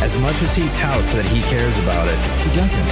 [0.00, 2.88] As much as he touts that he cares about it, he doesn't.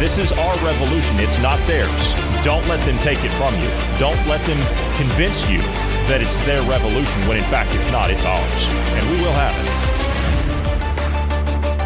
[0.00, 1.20] This is our revolution.
[1.20, 2.14] It's not theirs.
[2.42, 3.70] Don't let them take it from you.
[4.02, 4.58] Don't let them
[4.98, 5.58] convince you
[6.10, 8.10] that it's their revolution when in fact it's not.
[8.10, 8.66] It's ours.
[8.98, 9.84] And we will have it.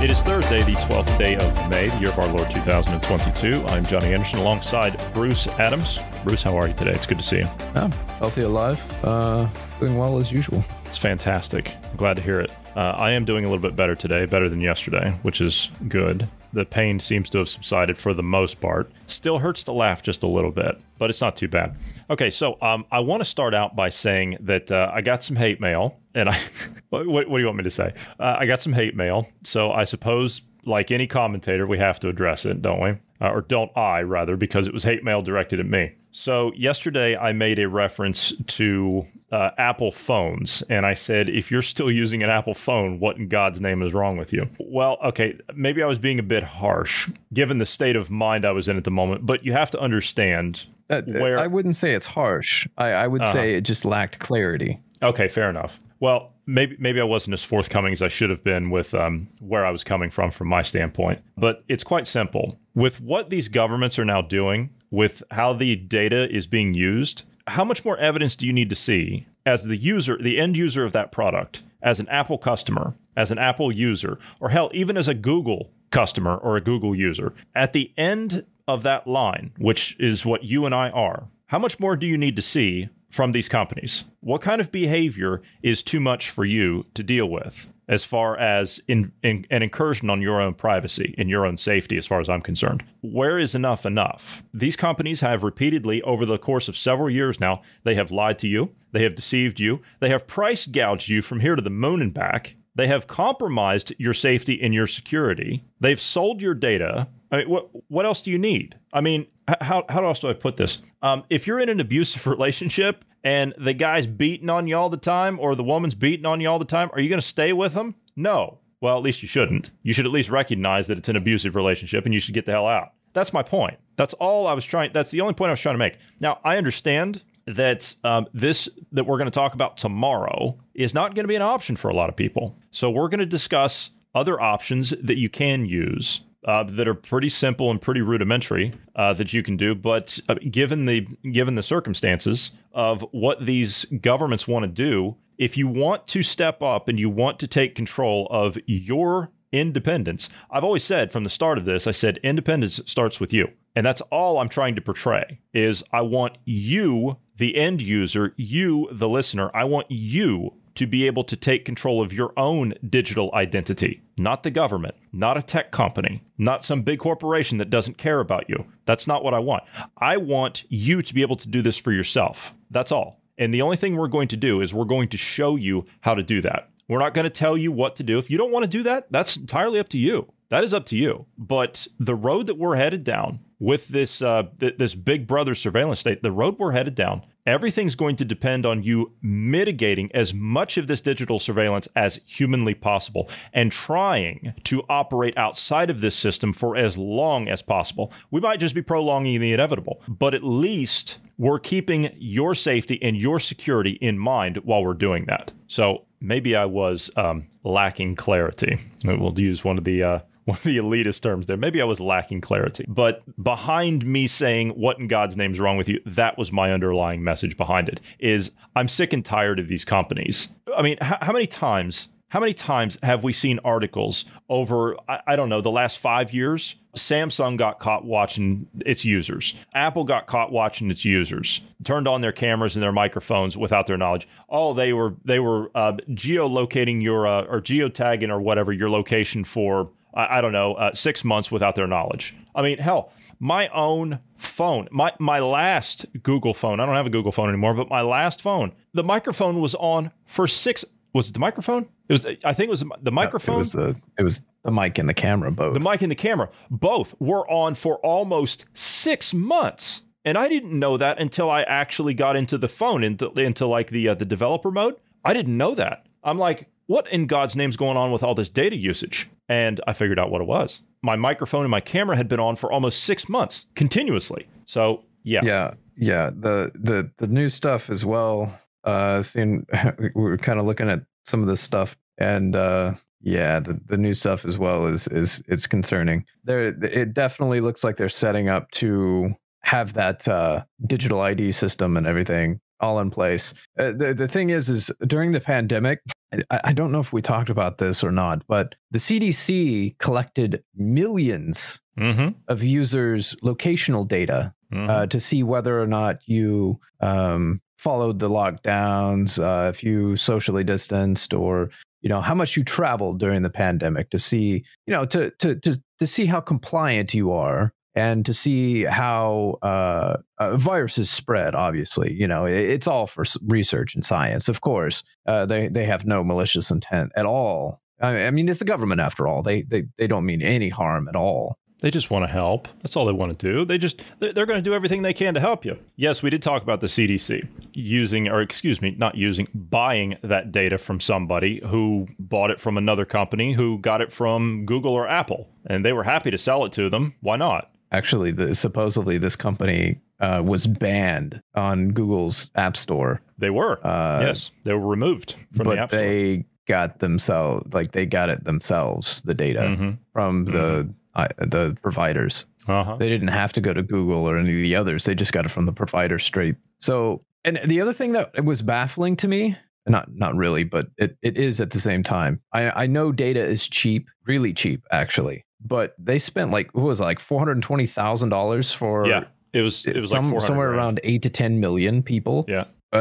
[0.03, 3.65] It is Thursday, the 12th day of May, the year of our Lord 2022.
[3.67, 5.99] I'm Johnny Anderson alongside Bruce Adams.
[6.25, 6.93] Bruce, how are you today?
[6.93, 7.49] It's good to see you.
[7.75, 9.47] Yeah, healthy, alive, uh,
[9.79, 10.65] doing well as usual.
[10.87, 11.77] It's fantastic.
[11.91, 12.51] I'm glad to hear it.
[12.79, 16.29] Uh, I am doing a little bit better today, better than yesterday, which is good.
[16.53, 18.93] The pain seems to have subsided for the most part.
[19.09, 21.75] Still hurts to laugh just a little bit, but it's not too bad.
[22.09, 25.35] Okay, so um, I want to start out by saying that uh, I got some
[25.35, 26.39] hate mail, and I
[26.91, 27.93] what, what, do you want me to say?
[28.21, 32.09] Uh, I got some hate mail, so I suppose, like any commentator, we have to
[32.09, 32.97] address it, don't we?
[33.21, 35.93] Uh, or don't I, rather, because it was hate mail directed at me.
[36.11, 41.63] So, yesterday I made a reference to uh, Apple phones, and I said, if you're
[41.63, 44.49] still using an Apple phone, what in God's name is wrong with you?
[44.59, 48.53] Well, okay, maybe I was being a bit harsh given the state of mind I
[48.53, 51.39] was in at the moment, but you have to understand uh, where.
[51.39, 52.67] I wouldn't say it's harsh.
[52.79, 53.33] I, I would uh-huh.
[53.33, 54.81] say it just lacked clarity.
[55.03, 55.81] Okay, fair enough.
[56.01, 59.65] Well, maybe maybe I wasn't as forthcoming as I should have been with um, where
[59.65, 61.21] I was coming from from my standpoint.
[61.37, 62.59] But it's quite simple.
[62.75, 67.65] With what these governments are now doing, with how the data is being used, how
[67.65, 70.93] much more evidence do you need to see as the user, the end user of
[70.93, 75.15] that product, as an Apple customer, as an Apple user, or hell, even as a
[75.15, 80.45] Google customer or a Google user, at the end of that line, which is what
[80.45, 84.05] you and I are, how much more do you need to see from these companies?
[84.21, 88.81] What kind of behavior is too much for you to deal with as far as
[88.87, 92.29] in, in, an incursion on your own privacy and your own safety, as far as
[92.29, 92.85] I'm concerned?
[93.01, 94.43] Where is enough enough?
[94.53, 98.49] These companies have repeatedly, over the course of several years now, they have lied to
[98.49, 102.03] you, they have deceived you, they have price gouged you from here to the moon
[102.03, 102.57] and back.
[102.75, 105.65] They have compromised your safety and your security.
[105.81, 107.09] They've sold your data.
[107.33, 108.77] I mean, what what else do you need?
[108.93, 109.27] I mean,
[109.61, 110.81] how how else do I put this?
[111.03, 114.97] Um, if you're in an abusive relationship and the guy's beating on you all the
[114.97, 117.53] time, or the woman's beating on you all the time, are you going to stay
[117.53, 117.95] with them?
[118.17, 118.59] No.
[118.81, 119.71] Well, at least you shouldn't.
[119.83, 122.53] You should at least recognize that it's an abusive relationship, and you should get the
[122.53, 122.93] hell out.
[123.13, 123.79] That's my point.
[123.97, 124.93] That's all I was trying.
[124.93, 125.99] That's the only point I was trying to make.
[126.21, 131.15] Now I understand that um, this that we're going to talk about tomorrow is not
[131.15, 132.57] going to be an option for a lot of people.
[132.71, 137.29] So we're going to discuss other options that you can use uh, that are pretty
[137.29, 139.75] simple and pretty rudimentary uh, that you can do.
[139.75, 141.01] But uh, given the
[141.33, 146.63] given the circumstances of what these governments want to do, if you want to step
[146.63, 151.31] up and you want to take control of your independence, I've always said from the
[151.31, 153.49] start of this, I said independence starts with you.
[153.75, 158.89] And that's all I'm trying to portray is I want you, the end user, you,
[158.91, 163.31] the listener, I want you to be able to take control of your own digital
[163.35, 168.21] identity, not the government, not a tech company, not some big corporation that doesn't care
[168.21, 168.65] about you.
[168.87, 169.65] That's not what I want.
[169.99, 172.55] I want you to be able to do this for yourself.
[172.71, 173.21] That's all.
[173.37, 176.15] And the only thing we're going to do is we're going to show you how
[176.15, 176.71] to do that.
[176.87, 178.19] We're not going to tell you what to do.
[178.19, 180.33] If you don't want to do that, that's entirely up to you.
[180.49, 181.27] That is up to you.
[181.37, 186.01] But the road that we're headed down with this uh, th- this Big Brother surveillance
[186.01, 190.77] state, the road we're headed down everything's going to depend on you mitigating as much
[190.77, 196.53] of this digital surveillance as humanly possible and trying to operate outside of this system
[196.53, 198.13] for as long as possible.
[198.31, 203.17] We might just be prolonging the inevitable, but at least we're keeping your safety and
[203.17, 205.51] your security in mind while we're doing that.
[205.69, 208.77] So maybe I was um, lacking clarity.
[209.05, 210.19] We'll use one of the uh,
[210.49, 211.59] one of the elitist terms there.
[211.59, 212.87] Maybe I was lacking clarity.
[212.89, 216.73] But behind me saying what in God's name is wrong with you, that was my
[216.73, 218.01] underlying message behind it.
[218.19, 220.49] Is I'm sick and tired of these companies.
[220.75, 225.21] I mean, how, how many times how many times have we seen articles over, I,
[225.29, 226.77] I, don't know, the last five years?
[226.95, 229.55] Samsung got caught watching its users.
[229.73, 231.63] Apple got caught watching its users.
[231.85, 234.29] Turned on their cameras and their microphones without their knowledge.
[234.51, 239.45] Oh, they were they were uh, geolocating your uh, or geotagging or whatever your location
[239.45, 242.35] for I, I don't know, uh, six months without their knowledge.
[242.55, 247.11] I mean, hell, my own phone, my, my last Google phone, I don't have a
[247.11, 250.85] Google phone anymore, but my last phone, the microphone was on for six.
[251.15, 251.89] Was it the microphone?
[252.09, 252.27] It was.
[252.27, 253.55] I think it was the microphone.
[253.55, 253.97] No, it was the.
[254.19, 255.75] It was The mic and the camera both.
[255.75, 260.03] The mic and the camera both were on for almost six months.
[260.25, 263.89] And I didn't know that until I actually got into the phone, into, into like
[263.89, 264.97] the uh, the developer mode.
[265.25, 266.07] I didn't know that.
[266.23, 269.31] I'm like, what in God's name's going on with all this data usage?
[269.49, 270.83] And I figured out what it was.
[271.03, 274.47] My microphone and my camera had been on for almost six months continuously.
[274.67, 276.31] So yeah, yeah, yeah.
[276.35, 278.59] The the the new stuff as well.
[278.85, 279.67] Uh, seeing
[279.99, 283.99] we were kind of looking at some of this stuff, and uh, yeah, the, the
[283.99, 286.25] new stuff as well is is it's concerning.
[286.45, 291.97] There, it definitely looks like they're setting up to have that uh, digital ID system
[291.97, 293.55] and everything all in place.
[293.79, 296.01] Uh, the the thing is, is during the pandemic,
[296.33, 300.63] I, I, don't know if we talked about this or not, but the CDC collected
[300.79, 302.29] 1000000s mm-hmm.
[302.49, 304.91] of users' locational data mm-hmm.
[304.91, 310.65] uh, to see whether or not you um, followed the lockdowns, uh, if you socially
[310.65, 311.71] distanced, or
[312.01, 315.55] you know how much you traveled during the pandemic to see, you know, to to
[315.57, 321.57] to to see how compliant you are and to see how uh, uh, viruses spread.
[321.57, 324.49] Obviously, you know it, it's all for research and science.
[324.49, 327.83] Of course, uh, they they have no malicious intent at all.
[328.01, 329.43] I, I mean, it's the government after all.
[329.43, 331.59] They they they don't mean any harm at all.
[331.81, 332.67] They just want to help.
[332.83, 333.65] That's all they want to do.
[333.65, 335.77] They just they're going to do everything they can to help you.
[335.97, 340.51] Yes, we did talk about the CDC using or excuse me, not using buying that
[340.53, 345.09] data from somebody who bought it from another company who got it from Google or
[345.09, 347.15] Apple and they were happy to sell it to them.
[347.21, 347.71] Why not?
[347.91, 353.21] Actually, the, supposedly this company uh, was banned on Google's App Store.
[353.39, 353.85] They were.
[353.85, 356.01] Uh, yes, they were removed from but the App Store.
[356.01, 359.91] they got themselves like they got it themselves the data mm-hmm.
[360.13, 360.91] from the mm-hmm.
[361.15, 362.45] uh, the providers.
[362.67, 362.97] Uh-huh.
[362.97, 365.05] They didn't have to go to Google or any of the others.
[365.07, 366.57] They just got it from the provider straight.
[366.77, 369.57] So, and the other thing that was baffling to me,
[369.87, 372.43] not not really, but it, it is at the same time.
[372.53, 377.01] I, I know data is cheap, really cheap, actually but they spent like what was
[377.01, 379.25] it, like four hundred twenty thousand dollars for yeah.
[379.53, 380.79] It was it was some, like somewhere grand.
[380.79, 382.45] around eight to ten million people.
[382.47, 383.01] Yeah, uh,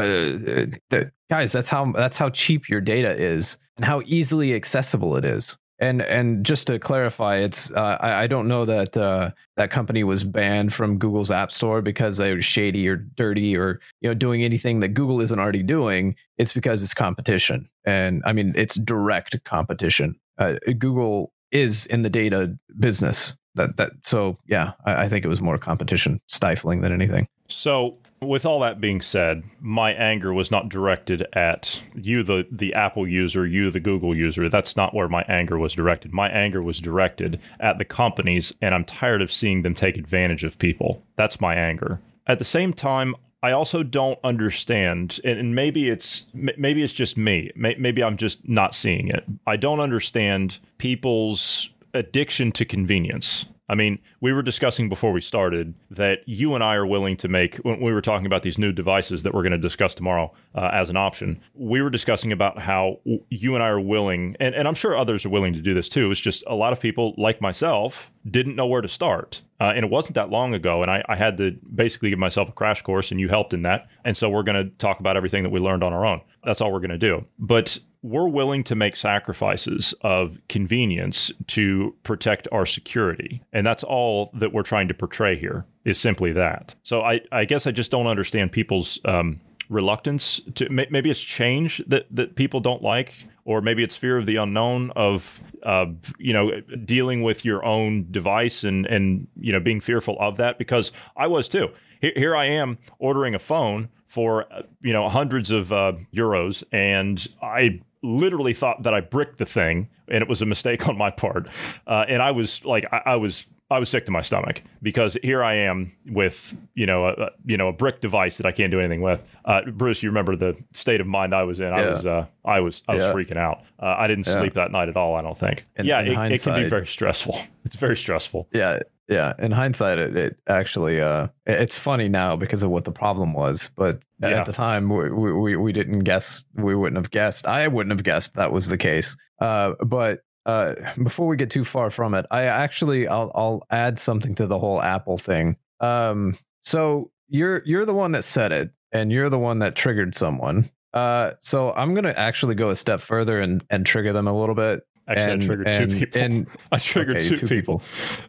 [0.90, 5.24] the, guys, that's how that's how cheap your data is and how easily accessible it
[5.24, 5.56] is.
[5.80, 10.02] And and just to clarify, it's uh, I, I, don't know that uh, that company
[10.02, 14.14] was banned from Google's App Store because they were shady or dirty or you know
[14.14, 16.16] doing anything that Google isn't already doing.
[16.36, 20.18] It's because it's competition, and I mean it's direct competition.
[20.38, 23.34] Uh, Google is in the data business.
[23.54, 27.26] That that so yeah, I, I think it was more competition stifling than anything.
[27.48, 32.74] So with all that being said, my anger was not directed at you, the the
[32.74, 34.48] Apple user, you, the Google user.
[34.48, 36.12] That's not where my anger was directed.
[36.12, 40.44] My anger was directed at the companies, and I'm tired of seeing them take advantage
[40.44, 41.02] of people.
[41.16, 42.00] That's my anger.
[42.26, 47.52] At the same time, I also don't understand, and maybe it's maybe it's just me.
[47.54, 49.24] Maybe I'm just not seeing it.
[49.46, 53.46] I don't understand people's addiction to convenience.
[53.68, 57.28] I mean, we were discussing before we started that you and I are willing to
[57.28, 60.32] make, when we were talking about these new devices that we're going to discuss tomorrow
[60.54, 62.98] uh, as an option, we were discussing about how
[63.28, 65.88] you and I are willing, and, and I'm sure others are willing to do this
[65.88, 66.10] too.
[66.10, 69.42] It's just a lot of people, like myself, didn't know where to start.
[69.60, 70.82] Uh, and it wasn't that long ago.
[70.82, 73.62] And I, I had to basically give myself a crash course, and you helped in
[73.62, 73.88] that.
[74.04, 76.20] And so we're going to talk about everything that we learned on our own.
[76.48, 77.26] That's all we're going to do.
[77.38, 83.42] But we're willing to make sacrifices of convenience to protect our security.
[83.52, 86.74] And that's all that we're trying to portray here is simply that.
[86.84, 91.82] So I, I guess I just don't understand people's um, reluctance to maybe it's change
[91.86, 95.84] that, that people don't like, or maybe it's fear of the unknown of, uh,
[96.18, 100.56] you know, dealing with your own device and, and, you know, being fearful of that
[100.56, 101.68] because I was too.
[102.00, 104.46] Here, here I am ordering a phone for
[104.80, 109.88] you know hundreds of uh, euros, and I literally thought that I bricked the thing,
[110.08, 111.48] and it was a mistake on my part.
[111.86, 113.46] Uh, and I was like, I, I, was.
[113.70, 117.58] I was sick to my stomach because here I am with you know a, you
[117.58, 119.22] know a brick device that I can't do anything with.
[119.44, 121.70] Uh, Bruce, you remember the state of mind I was in?
[121.74, 123.12] I was uh, I was I was yeah.
[123.12, 123.60] freaking out.
[123.78, 124.40] Uh, I didn't yeah.
[124.40, 125.16] sleep that night at all.
[125.16, 125.66] I don't think.
[125.76, 127.38] In, yeah, in it, it, can be very stressful.
[127.64, 128.48] It's very stressful.
[128.50, 128.78] Yeah,
[129.08, 133.32] yeah, in hindsight, it, it actually uh, it's funny now because of what the problem
[133.32, 134.40] was, but yeah.
[134.40, 137.46] at the time we, we we didn't guess, we wouldn't have guessed.
[137.46, 139.16] I wouldn't have guessed that was the case.
[139.40, 143.98] Uh, but uh, before we get too far from it, I actually I'll I'll add
[143.98, 145.56] something to the whole Apple thing.
[145.80, 150.14] Um, so you're you're the one that said it, and you're the one that triggered
[150.14, 150.70] someone.
[150.92, 154.54] Uh, so I'm gonna actually go a step further and and trigger them a little
[154.54, 154.82] bit.
[155.08, 156.20] Actually, and, I triggered and, two people.
[156.20, 157.78] And, I triggered okay, two, two, people.
[157.78, 157.82] people.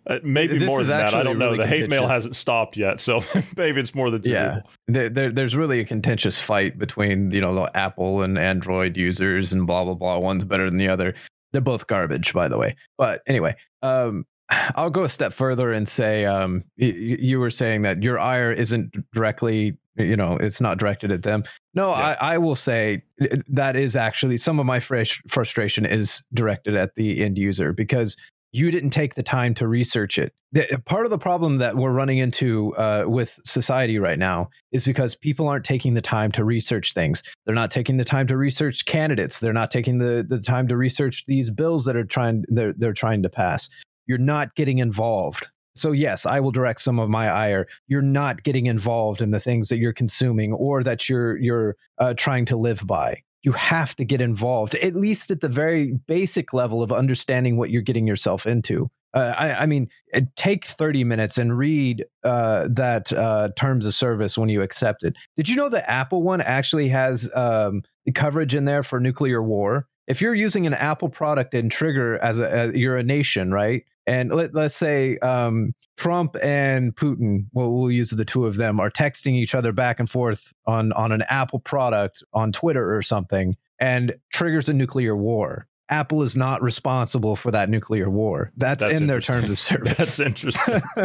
[0.08, 1.14] Uh, maybe this more than that.
[1.14, 1.48] I don't know.
[1.52, 3.22] Really the hate mail hasn't stopped yet, so
[3.58, 4.56] maybe it's more than two yeah.
[4.56, 4.72] people.
[4.88, 9.52] There, there, there's really a contentious fight between you know the Apple and Android users
[9.52, 10.20] and blah blah blah.
[10.20, 11.16] One's better than the other.
[11.52, 12.76] they're both garbage, by the way.
[12.98, 14.26] But anyway, um,
[14.76, 18.52] I'll go a step further and say um, y- you were saying that your ire
[18.52, 21.43] isn't directly, you know, it's not directed at them.
[21.74, 22.17] No, Yeah.
[22.19, 23.03] I, I will say
[23.48, 28.15] that is actually some of my frus- frustration is directed at the end user because
[28.51, 30.34] you didn't take the time to research it.
[30.51, 34.86] The, part of the problem that we're running into uh, with society right now is
[34.86, 37.22] because people aren't taking the time to research things.
[37.46, 39.39] They're not taking the time to research candidates.
[39.39, 42.93] They're not taking the, the time to research these bills that are trying they're, they're
[42.93, 43.69] trying to pass.
[44.08, 45.50] You're not getting involved.
[45.80, 47.68] So yes, I will direct some of my ire.
[47.88, 52.14] You're not getting involved in the things that you're consuming or that you're you're uh,
[52.16, 53.22] trying to live by.
[53.44, 57.70] You have to get involved, at least at the very basic level of understanding what
[57.70, 58.90] you're getting yourself into.
[59.14, 59.90] Uh, I, I mean,
[60.36, 65.16] take 30 minutes and read uh, that uh, terms of service when you accept it.
[65.36, 67.82] Did you know the Apple one actually has um,
[68.14, 69.88] coverage in there for nuclear war?
[70.08, 73.84] If you're using an Apple product and trigger as a as, you're a nation, right?
[74.10, 78.80] And let, let's say um, Trump and Putin, well, we'll use the two of them,
[78.80, 83.04] are texting each other back and forth on on an Apple product on Twitter or
[83.04, 85.68] something, and triggers a nuclear war.
[85.89, 88.51] Apple is not responsible for that nuclear war.
[88.58, 89.98] That's, That's in their terms of service.
[89.98, 90.82] That's interesting.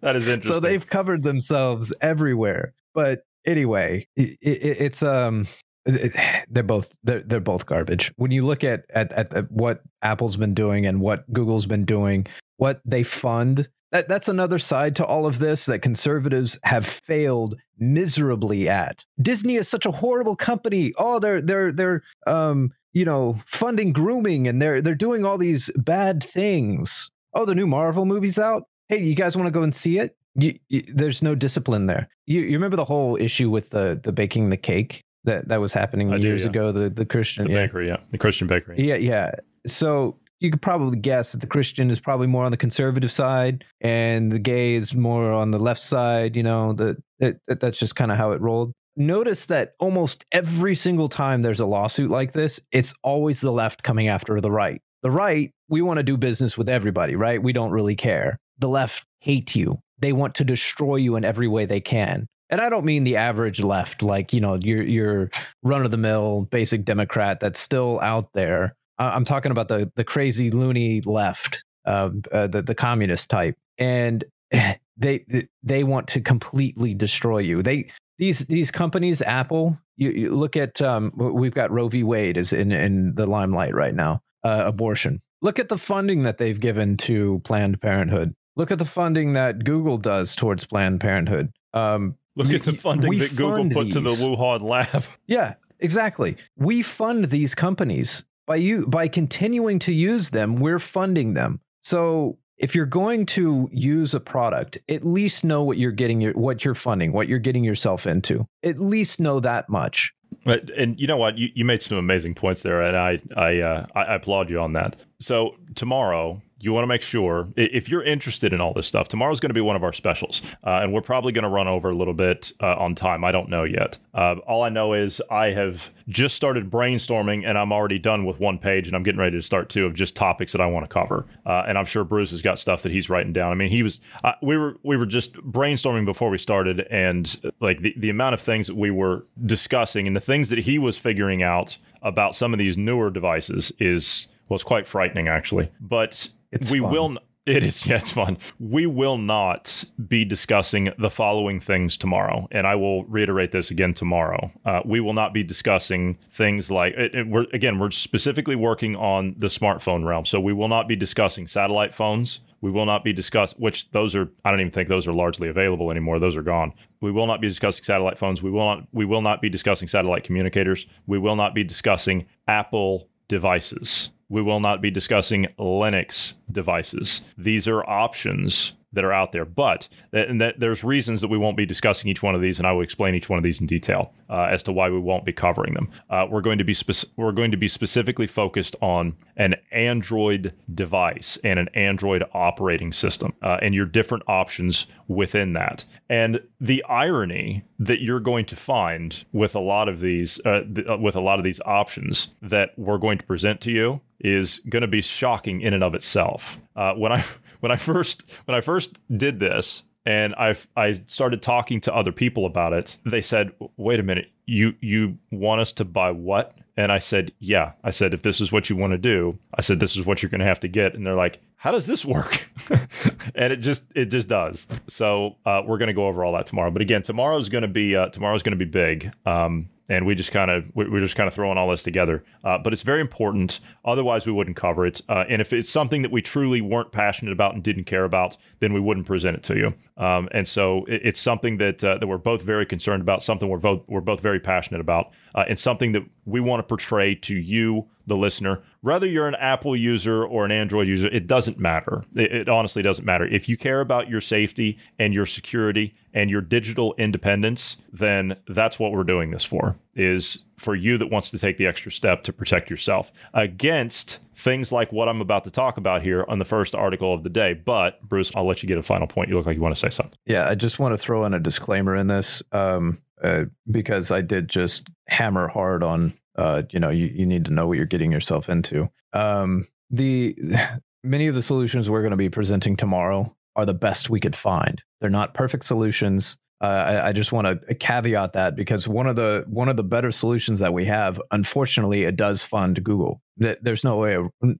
[0.00, 0.40] that is interesting.
[0.42, 2.72] so they've covered themselves everywhere.
[2.94, 5.48] But anyway, it, it, it's um,
[5.84, 8.12] they're both they're they're both garbage.
[8.16, 12.26] When you look at at at what Apple's been doing and what Google's been doing,
[12.56, 13.68] what they fund.
[13.92, 19.04] That, that's another side to all of this that conservatives have failed miserably at.
[19.20, 20.92] Disney is such a horrible company.
[20.98, 25.70] Oh, they're they're they're um you know funding grooming and they're they're doing all these
[25.76, 27.10] bad things.
[27.34, 28.64] Oh, the new Marvel movie's out.
[28.88, 30.16] Hey, you guys want to go and see it?
[30.36, 32.08] You, you, there's no discipline there.
[32.26, 35.72] You, you remember the whole issue with the the baking the cake that that was
[35.72, 36.50] happening I do, years yeah.
[36.50, 36.72] ago.
[36.72, 37.66] The the Christian the yeah.
[37.66, 38.76] bakery, yeah, the Christian bakery.
[38.78, 39.32] Yeah, yeah.
[39.66, 43.64] So you could probably guess that the Christian is probably more on the conservative side,
[43.80, 46.36] and the gay is more on the left side.
[46.36, 48.72] You know, that that that- that's just kind of how it rolled.
[48.96, 53.82] Notice that almost every single time there's a lawsuit like this, it's always the left
[53.82, 54.80] coming after the right.
[55.02, 57.42] The right, we want to do business with everybody, right?
[57.42, 58.38] We don't really care.
[58.58, 59.80] The left hate you.
[59.98, 62.26] They want to destroy you in every way they can.
[62.50, 65.30] And I don't mean the average left, like you know, your your
[65.64, 68.76] run of the mill basic Democrat that's still out there.
[68.98, 74.24] I'm talking about the the crazy loony left, uh, uh, the the communist type, and
[74.96, 77.62] they they want to completely destroy you.
[77.62, 79.78] They these these companies, Apple.
[79.96, 82.02] You, you look at um, we've got Roe v.
[82.02, 84.20] Wade is in in the limelight right now.
[84.42, 85.20] Uh, abortion.
[85.40, 88.34] Look at the funding that they've given to Planned Parenthood.
[88.56, 91.50] Look at the funding that Google does towards Planned Parenthood.
[91.72, 94.22] Um, Look at the funding that Google fund put to the these.
[94.22, 95.04] Wuhan lab.
[95.26, 96.36] Yeah, exactly.
[96.56, 100.56] We fund these companies by you by continuing to use them.
[100.56, 101.60] We're funding them.
[101.80, 106.32] So if you're going to use a product, at least know what you're getting your
[106.32, 108.46] what you're funding, what you're getting yourself into.
[108.62, 110.12] At least know that much.
[110.44, 111.38] But and you know what?
[111.38, 114.60] You, you made some amazing points there, and I I, uh, I I applaud you
[114.60, 114.96] on that.
[115.20, 119.08] So tomorrow, you want to make sure if you're interested in all this stuff.
[119.08, 121.68] Tomorrow's going to be one of our specials, uh, and we're probably going to run
[121.68, 123.24] over a little bit uh, on time.
[123.24, 123.98] I don't know yet.
[124.14, 128.40] Uh, all I know is I have just started brainstorming, and I'm already done with
[128.40, 130.88] one page, and I'm getting ready to start two of just topics that I want
[130.88, 131.26] to cover.
[131.44, 133.52] Uh, and I'm sure Bruce has got stuff that he's writing down.
[133.52, 137.52] I mean, he was uh, we were we were just brainstorming before we started, and
[137.60, 140.78] like the the amount of things that we were discussing and the things that he
[140.78, 145.70] was figuring out about some of these newer devices is was quite frightening actually.
[145.80, 146.90] But It's we fun.
[146.90, 147.10] will.
[147.10, 148.38] n- It is, yeah, it's fun.
[148.58, 153.92] We will not be discussing the following things tomorrow, and I will reiterate this again
[153.92, 154.50] tomorrow.
[154.64, 158.96] Uh, we will not be discussing things like it, it- we're again we're specifically working
[158.96, 162.40] on the smartphone realm, so we will not be discussing satellite phones.
[162.62, 164.30] We will not be discuss which those are.
[164.42, 166.18] I don't even think those are largely available anymore.
[166.18, 166.72] Those are gone.
[167.02, 168.42] We will not be discussing satellite phones.
[168.42, 168.88] We will not.
[168.92, 170.86] We will not be discussing satellite communicators.
[171.06, 174.08] We will not be discussing Apple devices.
[174.28, 177.22] We will not be discussing Linux devices.
[177.36, 181.56] These are options that are out there, but and that there's reasons that we won't
[181.56, 183.66] be discussing each one of these, and I will explain each one of these in
[183.66, 185.90] detail uh, as to why we won't be covering them.
[186.08, 186.74] Uh, we're going to be
[187.16, 193.34] we're going to be specifically focused on an Android device and an Android operating system,
[193.42, 195.84] uh, and your different options within that.
[196.08, 200.88] And the irony that you're going to find with a lot of these uh, th-
[200.88, 204.60] uh, with a lot of these options that we're going to present to you is
[204.68, 206.58] going to be shocking in and of itself.
[206.74, 207.24] Uh, when I
[207.60, 212.10] when I first when I first did this and I I started talking to other
[212.10, 216.56] people about it, they said, "Wait a minute, you you want us to buy what?
[216.76, 217.72] And I said, yeah.
[217.84, 220.22] I said, if this is what you want to do, I said, this is what
[220.22, 220.94] you're going to have to get.
[220.94, 222.46] And they're like, how does this work?
[223.34, 224.66] and it just it just does.
[224.86, 226.70] So uh, we're going to go over all that tomorrow.
[226.70, 229.10] But again, tomorrow's going to be uh, tomorrow's going to be big.
[229.24, 232.22] Um, and we just kind of we're just kind of throwing all this together.
[232.44, 233.60] Uh, but it's very important.
[233.82, 235.00] Otherwise, we wouldn't cover it.
[235.08, 238.36] Uh, and if it's something that we truly weren't passionate about and didn't care about,
[238.60, 239.74] then we wouldn't present it to you.
[239.96, 243.22] Um, and so it, it's something that uh, that we're both very concerned about.
[243.22, 246.64] Something we're both we're both very passionate about, uh, and something that we want to
[246.64, 248.62] portray to you, the listener.
[248.80, 252.04] Whether you're an Apple user or an Android user, it doesn't matter.
[252.14, 253.26] It, it honestly doesn't matter.
[253.26, 258.78] If you care about your safety and your security and your digital independence, then that's
[258.78, 259.76] what we're doing this for.
[259.94, 264.70] Is for you that wants to take the extra step to protect yourself against things
[264.70, 267.54] like what I'm about to talk about here on the first article of the day.
[267.54, 269.28] But Bruce, I'll let you get a final point.
[269.28, 270.18] You look like you want to say something.
[270.26, 274.20] Yeah, I just want to throw in a disclaimer in this um, uh, because I
[274.20, 277.86] did just hammer hard on, uh, you know, you, you need to know what you're
[277.86, 278.88] getting yourself into.
[279.12, 280.36] Um, the
[281.04, 284.34] many of the solutions we're going to be presenting tomorrow are the best we could
[284.34, 284.82] find.
[285.00, 286.36] They're not perfect solutions.
[286.60, 289.84] Uh, I, I, just want to caveat that because one of the one of the
[289.84, 293.20] better solutions that we have, unfortunately, it does fund Google.
[293.36, 294.16] There's no way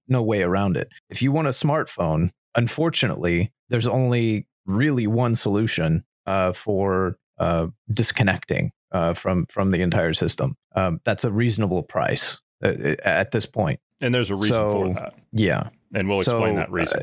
[0.09, 0.89] no way around it.
[1.09, 8.73] If you want a smartphone, unfortunately, there's only really one solution uh, for uh, disconnecting
[8.95, 10.57] uh, from from the entire system.
[10.75, 13.81] Um, that's a reasonable price uh, at this point.
[14.01, 15.15] And there's a reason so, for that.
[15.33, 17.01] Yeah, and we'll explain so, that reason.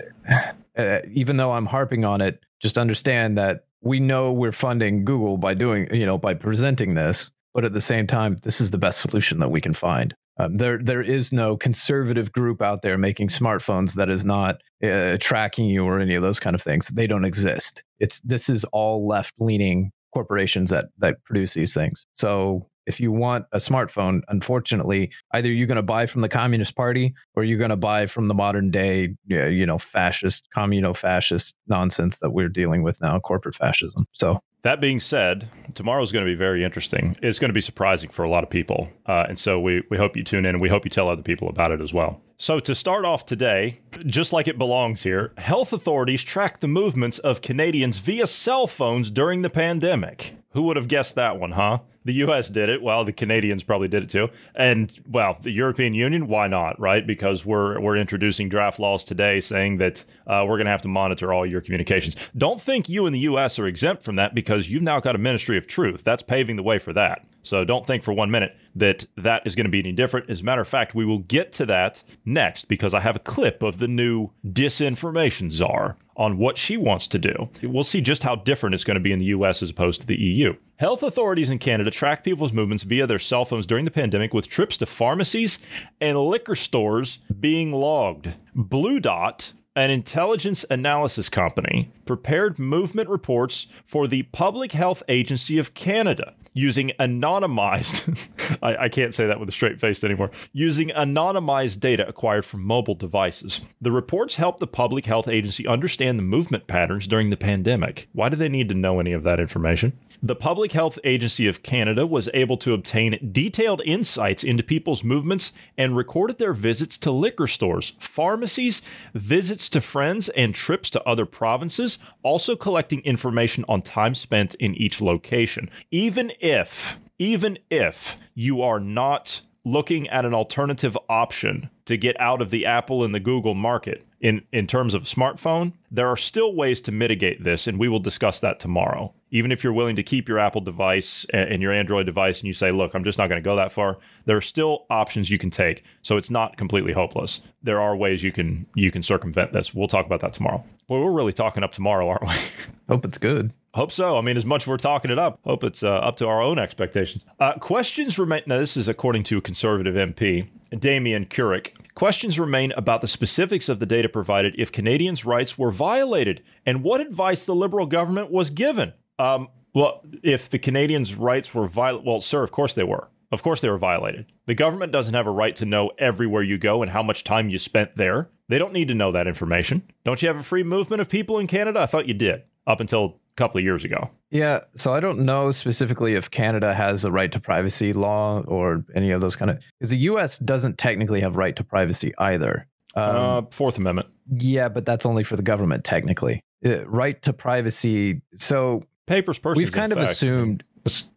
[0.78, 5.38] Uh, even though I'm harping on it, just understand that we know we're funding Google
[5.38, 8.78] by doing, you know, by presenting this, but at the same time, this is the
[8.78, 10.16] best solution that we can find.
[10.38, 15.18] Um, there, there is no conservative group out there making smartphones that is not uh,
[15.20, 16.88] tracking you or any of those kind of things.
[16.88, 17.84] They don't exist.
[18.00, 22.06] It's this is all left leaning corporations that that produce these things.
[22.14, 26.76] So if you want a smartphone, unfortunately, either you're going to buy from the Communist
[26.76, 31.56] Party or you're going to buy from the modern day, you know, fascist, communo fascist
[31.68, 34.06] nonsense that we're dealing with now, corporate fascism.
[34.12, 37.16] So that being said, tomorrow is going to be very interesting.
[37.22, 38.90] It's going to be surprising for a lot of people.
[39.06, 41.24] Uh, and so we, we hope you tune in and we hope you tell other
[41.24, 42.22] people about it as well.
[42.42, 47.20] So, to start off today, just like it belongs here, health authorities track the movements
[47.20, 50.34] of Canadians via cell phones during the pandemic.
[50.54, 51.82] Who would have guessed that one, huh?
[52.04, 52.82] The US did it.
[52.82, 54.30] Well, the Canadians probably did it too.
[54.56, 57.06] And well, the European Union, why not, right?
[57.06, 60.88] Because we're we're introducing draft laws today saying that uh, we're going to have to
[60.88, 62.16] monitor all your communications.
[62.36, 65.20] Don't think you in the US are exempt from that because you've now got a
[65.20, 66.04] Ministry of Truth.
[66.04, 67.26] That's paving the way for that.
[67.44, 70.30] So don't think for one minute that that is going to be any different.
[70.30, 73.20] As a matter of fact, we will get to that next because I have a
[73.20, 77.50] clip of the new disinformation czar on what she wants to do.
[77.64, 80.08] We'll see just how different it's going to be in the US as opposed to
[80.08, 80.56] the EU.
[80.82, 84.50] Health authorities in Canada track people's movements via their cell phones during the pandemic with
[84.50, 85.60] trips to pharmacies
[86.02, 88.30] and liquor stores being logged.
[88.56, 95.76] Blue Dot an intelligence analysis company prepared movement reports for the Public Health Agency of
[95.76, 101.80] Canada using anonymized, I, I, can't say that with a straight face anymore, using anonymized
[101.80, 103.62] data acquired from mobile devices.
[103.80, 108.10] The reports help the Public Health Agency understand the movement patterns during the pandemic.
[108.14, 109.98] Why do they need to know any of that information?
[110.22, 115.52] The Public Health Agency of Canada was able to obtain detailed insights into people's movements
[115.78, 118.82] and recorded their visits to liquor stores, pharmacies,
[119.14, 124.76] visits to friends, and trips to other provinces, also collecting information on time spent in
[124.76, 125.70] each location.
[125.90, 132.42] Even if, even if you are not looking at an alternative option to get out
[132.42, 136.56] of the Apple and the Google market in, in terms of smartphone, there are still
[136.56, 139.14] ways to mitigate this, and we will discuss that tomorrow.
[139.32, 142.54] Even if you're willing to keep your Apple device and your Android device and you
[142.54, 145.38] say, look, I'm just not going to go that far, there are still options you
[145.38, 145.84] can take.
[146.02, 147.42] So it's not completely hopeless.
[147.62, 149.74] There are ways you can you can circumvent this.
[149.74, 150.64] We'll talk about that tomorrow.
[150.88, 152.36] Well, we're really talking up tomorrow, aren't we?
[152.90, 153.54] Hope it's good.
[153.74, 154.18] Hope so.
[154.18, 156.42] I mean, as much as we're talking it up, hope it's uh, up to our
[156.42, 157.26] own expectations.
[157.40, 158.42] Uh, questions remain.
[158.46, 161.74] Now, this is according to a conservative MP, Damien Kurek.
[161.96, 166.84] Questions remain about the specifics of the data provided if Canadians' rights were violated and
[166.84, 168.94] what advice the Liberal government was given.
[169.20, 173.10] Um, well, if the Canadians' rights were violated, well, sir, of course they were.
[173.32, 174.26] Of course they were violated.
[174.46, 177.50] The government doesn't have a right to know everywhere you go and how much time
[177.50, 178.30] you spent there.
[178.50, 179.84] They don't need to know that information.
[180.04, 181.80] Don't you have a free movement of people in Canada?
[181.80, 184.10] I thought you did up until couple of years ago.
[184.30, 188.86] Yeah, so I don't know specifically if Canada has a right to privacy law or
[188.96, 190.40] any of those kind of because the U.S.
[190.40, 192.68] doesn't technically have right to privacy either.
[192.96, 194.10] Um, uh, Fourth Amendment.
[194.38, 196.42] Yeah, but that's only for the government technically.
[196.66, 198.22] Uh, right to privacy.
[198.36, 199.64] So papers, persons.
[199.64, 200.12] We've kind of fact.
[200.12, 200.64] assumed.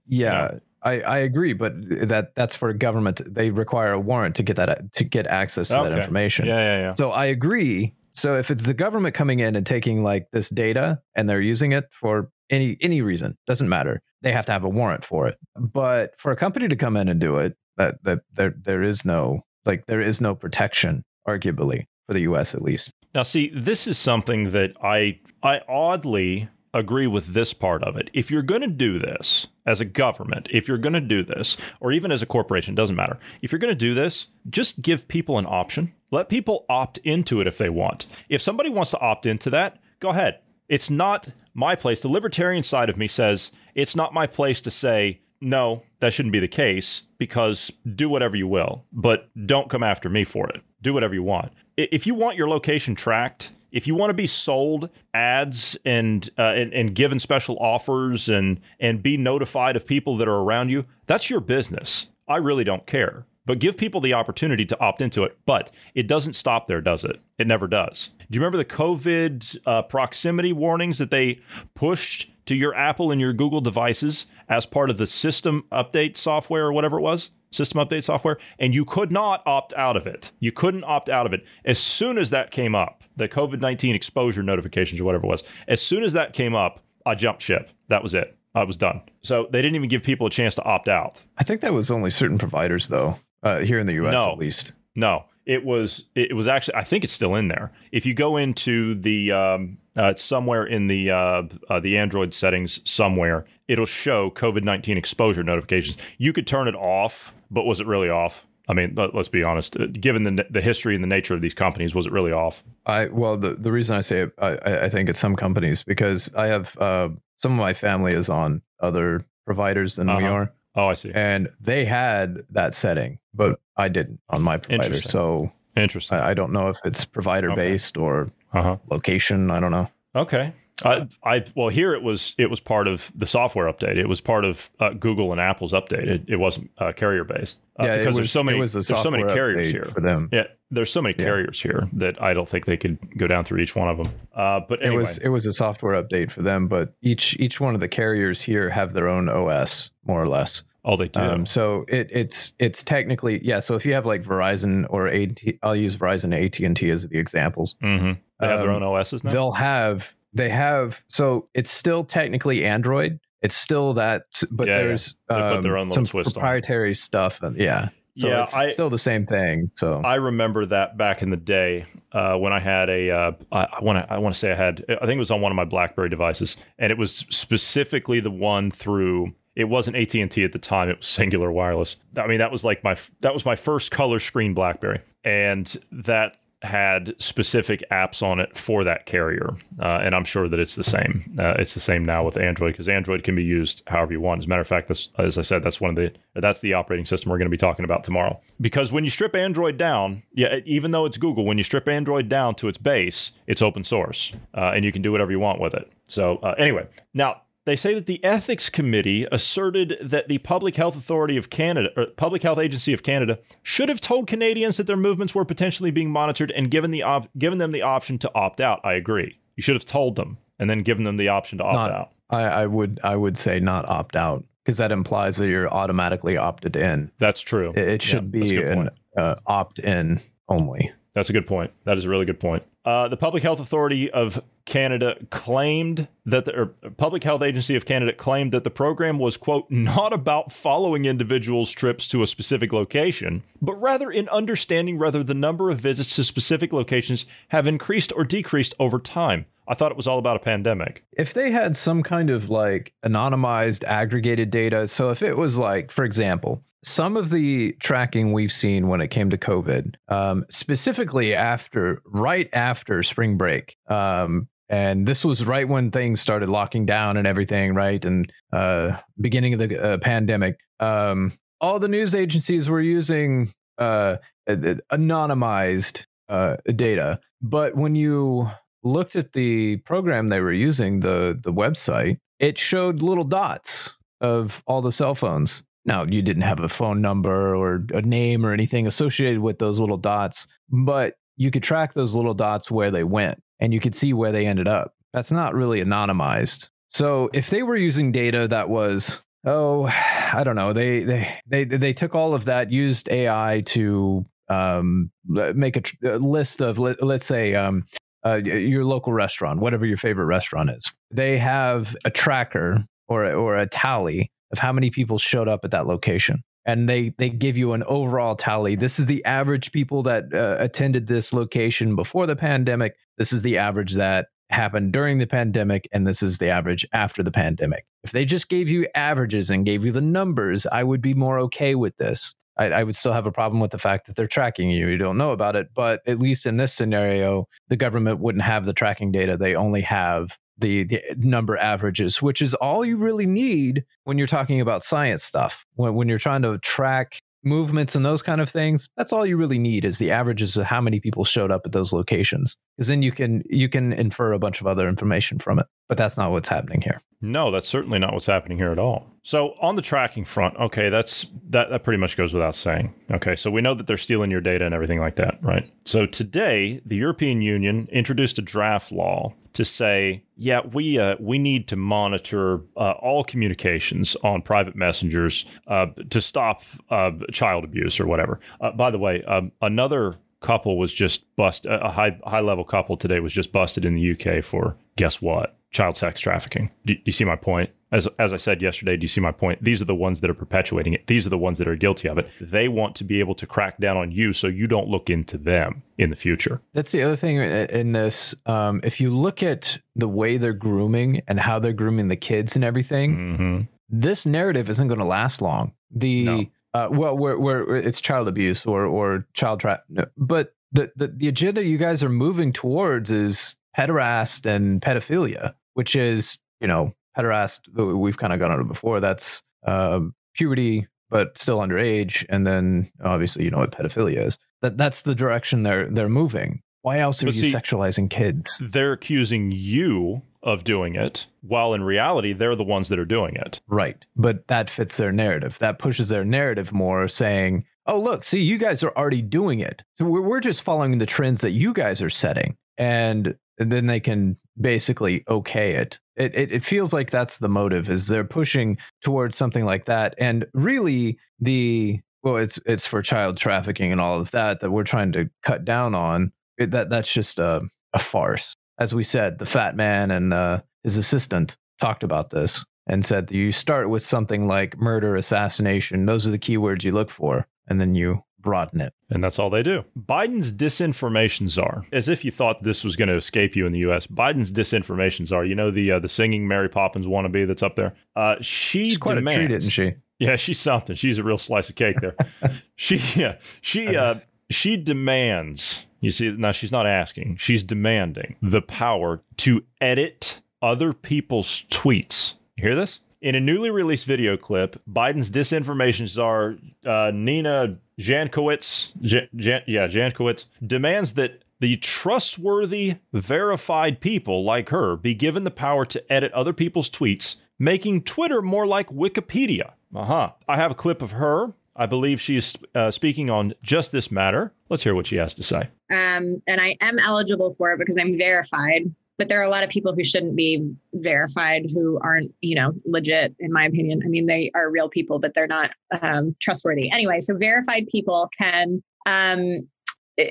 [0.06, 1.72] Yeah, I, I agree, but
[2.08, 3.22] that that's for government.
[3.26, 6.46] They require a warrant to get that to get access to that information.
[6.46, 6.94] Yeah, yeah, yeah.
[6.94, 7.94] So I agree.
[8.14, 11.72] So if it's the government coming in and taking like this data and they're using
[11.72, 14.02] it for any any reason, doesn't matter.
[14.22, 15.36] They have to have a warrant for it.
[15.56, 19.04] But for a company to come in and do it, that that there there is
[19.04, 22.54] no like there is no protection, arguably for the U.S.
[22.54, 22.92] at least.
[23.14, 28.10] Now, see, this is something that I I oddly agree with this part of it.
[28.12, 31.56] If you're going to do this as a government, if you're going to do this,
[31.80, 33.16] or even as a corporation, doesn't matter.
[33.42, 35.94] If you're going to do this, just give people an option.
[36.14, 38.06] Let people opt into it if they want.
[38.28, 40.38] If somebody wants to opt into that, go ahead.
[40.68, 42.00] It's not my place.
[42.02, 46.32] The libertarian side of me says it's not my place to say no, that shouldn't
[46.32, 50.62] be the case because do whatever you will, but don't come after me for it.
[50.82, 51.52] Do whatever you want.
[51.76, 56.52] If you want your location tracked, if you want to be sold ads and, uh,
[56.54, 60.86] and and given special offers and and be notified of people that are around you,
[61.06, 62.06] that's your business.
[62.28, 63.26] I really don't care.
[63.46, 65.36] But give people the opportunity to opt into it.
[65.46, 67.20] But it doesn't stop there, does it?
[67.38, 68.10] It never does.
[68.30, 71.40] Do you remember the COVID uh, proximity warnings that they
[71.74, 76.66] pushed to your Apple and your Google devices as part of the system update software
[76.66, 77.30] or whatever it was?
[77.50, 80.32] System update software, and you could not opt out of it.
[80.40, 81.44] You couldn't opt out of it.
[81.64, 85.44] As soon as that came up, the COVID 19 exposure notifications or whatever it was,
[85.68, 87.70] as soon as that came up, I jumped ship.
[87.88, 88.36] That was it.
[88.54, 89.02] I was done.
[89.22, 91.22] So they didn't even give people a chance to opt out.
[91.38, 94.14] I think that was only certain providers though, uh, here in the U.S.
[94.14, 94.32] No.
[94.32, 94.72] at least.
[94.96, 97.70] No, it was it was actually I think it's still in there.
[97.92, 102.32] If you go into the um, uh, it's somewhere in the uh, uh, the Android
[102.34, 105.96] settings somewhere, it'll show COVID nineteen exposure notifications.
[106.18, 108.46] You could turn it off, but was it really off?
[108.66, 109.78] I mean, let, us be honest.
[109.78, 112.62] Uh, Given the the history and the nature of these companies, was it really off?
[112.86, 116.32] I well, the, the reason I say it, I, I- think it's some companies because
[116.34, 120.28] I have uh, some of my family is on other providers than we Uh-huh.
[120.32, 121.12] are, Oh, I see.
[121.14, 124.84] and they had that setting, but I didn't on my provider.
[124.86, 125.10] Interesting.
[125.10, 126.18] So Interesting.
[126.18, 128.76] I, I don't know if it's provider based or Uh huh.
[128.90, 129.50] location.
[129.50, 129.88] I don't know.
[130.14, 130.52] Okay.
[130.82, 133.96] I, I well here it was it was part of the software update.
[133.96, 136.06] It was part of uh, Google and Apple's update.
[136.08, 138.88] It, it wasn't uh, carrier based uh, yeah, because was, there's so many the there's
[139.02, 139.84] so many carriers here.
[139.84, 140.28] for them.
[140.32, 141.24] Yeah, there's so many Yeah.
[141.26, 144.12] carriers here that I don't think they could go down through each one of them.
[144.34, 147.60] Uh, but anyway, It was it was a software update for them, but each each
[147.60, 150.64] one of the carriers here have their own OS more or less.
[150.84, 151.20] oh, they do.
[151.20, 153.60] Um, so it, it's it's technically yeah.
[153.60, 157.08] So if you have like Verizon or AT, I'll use Verizon AT and T as
[157.08, 157.76] the examples.
[157.80, 159.30] hmm They have their um, own OSs now.
[159.30, 163.20] They'll have they have so it's still technically Android.
[163.42, 164.82] It's still that, but Yeah, yeah.
[164.84, 167.42] there's their um, some twist on proprietary stuff.
[167.42, 169.70] And, yeah, so Yeah, it's I- still the same thing.
[169.74, 173.66] So I remember that back in the day uh, when I had a, uh, I,
[173.78, 175.52] I want to, I want to say I had, I think it was on one
[175.52, 179.34] of my BlackBerry devices, and it was specifically the one through.
[179.56, 181.96] It wasn't AT and T at the time; it was Cingular Wireless.
[182.16, 186.36] I mean, that was like my, that was my first color screen BlackBerry, and that
[186.64, 189.54] had specific apps on it for that carrier.
[189.78, 191.34] Uh, and I'm sure that it's the same.
[191.38, 194.38] Uh, it's the same now with Android because Android can be used however you want.
[194.38, 196.74] As a matter of fact, this, as I said, that's one of the that's the
[196.74, 198.40] operating system we're going to be talking about tomorrow.
[198.60, 202.28] Because when you strip Android down, yeah, even though it's Google, when you strip Android
[202.28, 205.60] down to its base, it's open source, uh, and you can do whatever you want
[205.60, 205.90] with it.
[206.06, 210.96] So uh, anyway, now they say that the ethics committee asserted that the Public Health
[210.96, 214.96] Authority of Canada, or Public Health Agency of Canada, should have told Canadians that their
[214.96, 218.60] movements were potentially being monitored and given the op- given them the option to opt
[218.60, 218.80] out.
[218.84, 219.38] I agree.
[219.56, 222.12] You should have told them and then given them the option to opt not, out.
[222.30, 226.36] I, I would I would say not opt out because that implies that you're automatically
[226.36, 227.10] opted in.
[227.18, 227.72] That's true.
[227.76, 230.92] It, it should Yeah, be an uh, opt in only.
[231.14, 231.72] That's a good point.
[231.84, 232.64] That is a really good point.
[232.84, 238.12] Uh, the Public Health Authority of Canada claimed that the Public Health Agency of Canada
[238.12, 243.42] claimed that the program was quote not about following individuals' trips to a specific location,
[243.62, 248.24] but rather in understanding whether the number of visits to specific locations have increased or
[248.24, 249.46] decreased over time.
[249.66, 251.04] I thought it was all about a pandemic.
[251.12, 255.90] if they had some kind of like anonymized aggregated data so if it was like
[255.90, 261.34] for example some of the tracking we've seen when it came to covid um, specifically
[261.34, 267.16] after right after spring break um, and this was right when things started locking down
[267.16, 272.68] and everything right and uh, beginning of the uh, pandemic um, all the news agencies
[272.68, 274.16] were using uh,
[274.48, 278.48] anonymized uh, data but when you
[278.84, 284.62] looked at the program they were using, the the website, it showed little dots of
[284.66, 285.62] all the cell phones.
[285.86, 289.78] Now, you didn't have a phone number or a name or anything associated with those
[289.80, 293.94] little dots, but you could track those little dots where they went and you could
[293.94, 294.94] see where they ended up.
[295.12, 296.70] That's not really anonymized.
[296.88, 299.84] So, if they were using data that was oh,
[300.32, 300.72] I don't know.
[300.72, 306.06] They they they they took all of that, used AI to um, make a, tr-
[306.06, 307.84] a list of let, us say um,
[308.24, 310.92] uh, your local restaurant, whatever your favorite restaurant is.
[311.10, 315.70] They have a tracker or or a tally of how many people showed up at
[315.72, 316.42] that location.
[316.66, 318.74] And they they give you an overall tally.
[318.74, 322.96] This is the average people that uh, attended this location before the pandemic.
[323.18, 327.22] This is the average that happened during the pandemic and this is the average after
[327.22, 327.86] the pandemic.
[328.04, 331.38] If they just gave you averages and gave you the numbers i would be more
[331.38, 334.26] okay with this I, I, would still have a problem with the fact that they're
[334.26, 334.88] tracking you.
[334.88, 338.64] You don't know about it, but at least in this scenario, the government wouldn't have
[338.64, 339.36] the tracking data.
[339.36, 344.26] They only have the, the number averages, which is all you really need when you're
[344.26, 345.66] talking about science stuff.
[345.74, 349.36] When, when you're trying to track movements and those kind of things, that's all you
[349.36, 352.56] really need is the averages of how many people showed up at those locations.
[352.76, 355.66] Because then you can you can infer a bunch of other information from it.
[355.88, 357.00] But that's not what's happening here.
[357.20, 359.10] No, that's certainly not what's happening here at all.
[359.22, 362.94] So on the tracking front, okay, that's that that pretty much goes without saying.
[363.12, 365.70] Okay, so we know that they're stealing your data and everything like that, right?
[365.84, 371.38] So today, the European Union introduced a draft law to say, yeah, we uh, we
[371.38, 377.98] need to monitor uh, all communications on private messengers uh, to stop uh, child abuse
[377.98, 378.38] or whatever.
[378.60, 382.96] Uh, by the way, um, another couple was just bust a high high level couple
[382.96, 386.70] today was just busted in the UK for guess what child sex trafficking.
[386.86, 387.70] Do, do, you see my point?
[387.92, 389.62] As as I said yesterday, do you see my point?
[389.62, 391.06] These are the ones that are perpetuating it.
[391.06, 392.28] These are the ones that are guilty of it.
[392.40, 395.36] They want to be able to crack down on you so you don't look into
[395.36, 396.60] them in the future.
[396.72, 398.34] That's the other thing in this.
[398.46, 402.54] Um, if you look at the way they're grooming and how they're grooming the kids
[402.54, 403.60] and everything, mm-hmm.
[403.88, 405.72] this narrative isn't going to last long.
[405.90, 406.46] The no.
[406.74, 409.84] Uh, well, where where it's child abuse or or child trap,
[410.16, 415.94] but the, the the agenda you guys are moving towards is pederast and pedophilia which
[415.94, 419.00] is, you know, pederast, we've kind of gone over before.
[419.00, 420.00] That's uh,
[420.34, 422.24] puberty, but still underage.
[422.28, 424.38] And then obviously, you know what pedophilia is.
[424.62, 426.62] That That's the direction they're, they're moving.
[426.82, 428.60] Why else are but you see, sexualizing kids?
[428.62, 433.34] They're accusing you of doing it, while in reality, they're the ones that are doing
[433.34, 433.60] it.
[433.66, 434.04] Right.
[434.14, 435.58] But that fits their narrative.
[435.58, 439.82] That pushes their narrative more, saying, oh, look, see, you guys are already doing it.
[439.96, 442.56] So we're, we're just following the trends that you guys are setting.
[442.76, 445.98] And then they can basically okay it.
[446.16, 446.52] It, it.
[446.52, 450.14] it feels like that's the motive is they're pushing towards something like that.
[450.18, 454.84] And really the well, it's it's for child trafficking and all of that that we're
[454.84, 456.32] trying to cut down on.
[456.56, 458.56] It, that that's just a, a farce.
[458.78, 463.30] As we said, the fat man and uh, his assistant talked about this and said
[463.30, 466.06] you start with something like murder, assassination.
[466.06, 468.92] Those are the keywords you look for, and then you broaden it.
[469.10, 469.84] And that's all they do.
[469.98, 473.80] Biden's disinformation czar, as if you thought this was going to escape you in the
[473.80, 474.06] U.S.
[474.06, 477.94] Biden's disinformation czar, you know the uh, the singing Mary Poppins wannabe that's up there.
[478.14, 479.94] Uh, she she's quite demands, a treat, isn't she?
[480.18, 480.94] Yeah, she's something.
[480.94, 482.14] She's a real slice of cake there.
[482.76, 484.16] she yeah, she uh,
[484.50, 485.86] she demands.
[486.04, 487.36] You see, now she's not asking.
[487.36, 492.34] She's demanding the power to edit other people's tweets.
[492.56, 493.00] You hear this?
[493.22, 500.44] In a newly released video clip, Biden's disinformation czar, uh, Nina Jankowicz, Jan, yeah, Jankowicz,
[500.66, 506.52] demands that the trustworthy, verified people like her be given the power to edit other
[506.52, 509.72] people's tweets, making Twitter more like Wikipedia.
[509.94, 510.32] Uh huh.
[510.46, 511.54] I have a clip of her.
[511.76, 514.52] I believe she's uh, speaking on just this matter.
[514.68, 515.68] Let's hear what she has to say.
[515.90, 519.62] Um, and I am eligible for it because I'm verified but there are a lot
[519.62, 524.08] of people who shouldn't be verified who aren't you know legit in my opinion i
[524.08, 525.70] mean they are real people but they're not
[526.02, 529.68] um, trustworthy anyway so verified people can um,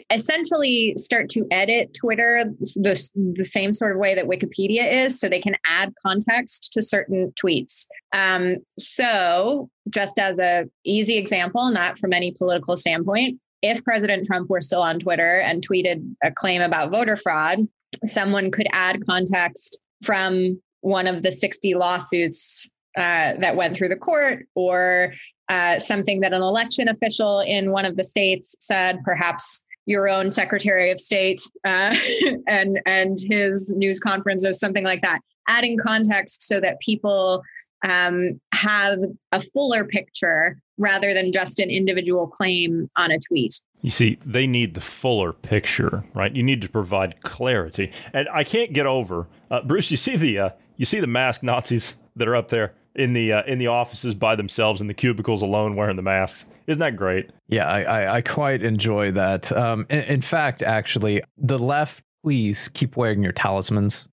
[0.10, 5.28] essentially start to edit twitter the, the same sort of way that wikipedia is so
[5.28, 7.88] they can add context to certain tweets.
[8.14, 14.50] Um, so just as a easy example not from any political standpoint if President Trump
[14.50, 17.60] were still on Twitter and tweeted a claim about voter fraud,
[18.06, 23.96] someone could add context from one of the 60 lawsuits uh, that went through the
[23.96, 25.14] court or
[25.48, 30.30] uh, something that an election official in one of the states said, perhaps your own
[30.30, 31.96] Secretary of State uh,
[32.48, 35.20] and and his news conferences, something like that.
[35.48, 37.44] Adding context so that people
[37.84, 39.00] um, have
[39.32, 43.62] a fuller picture rather than just an individual claim on a tweet.
[43.82, 46.34] You see, they need the fuller picture, right?
[46.34, 49.92] You need to provide clarity, and I can't get over uh, Bruce.
[49.92, 53.34] You see the uh, you see the mask Nazis that are up there in the
[53.34, 56.46] uh, in the offices by themselves in the cubicles alone, wearing the masks.
[56.68, 57.30] Isn't that great?
[57.48, 59.52] Yeah, I I, I quite enjoy that.
[59.52, 64.08] Um, in, in fact, actually, the left, please keep wearing your talismans.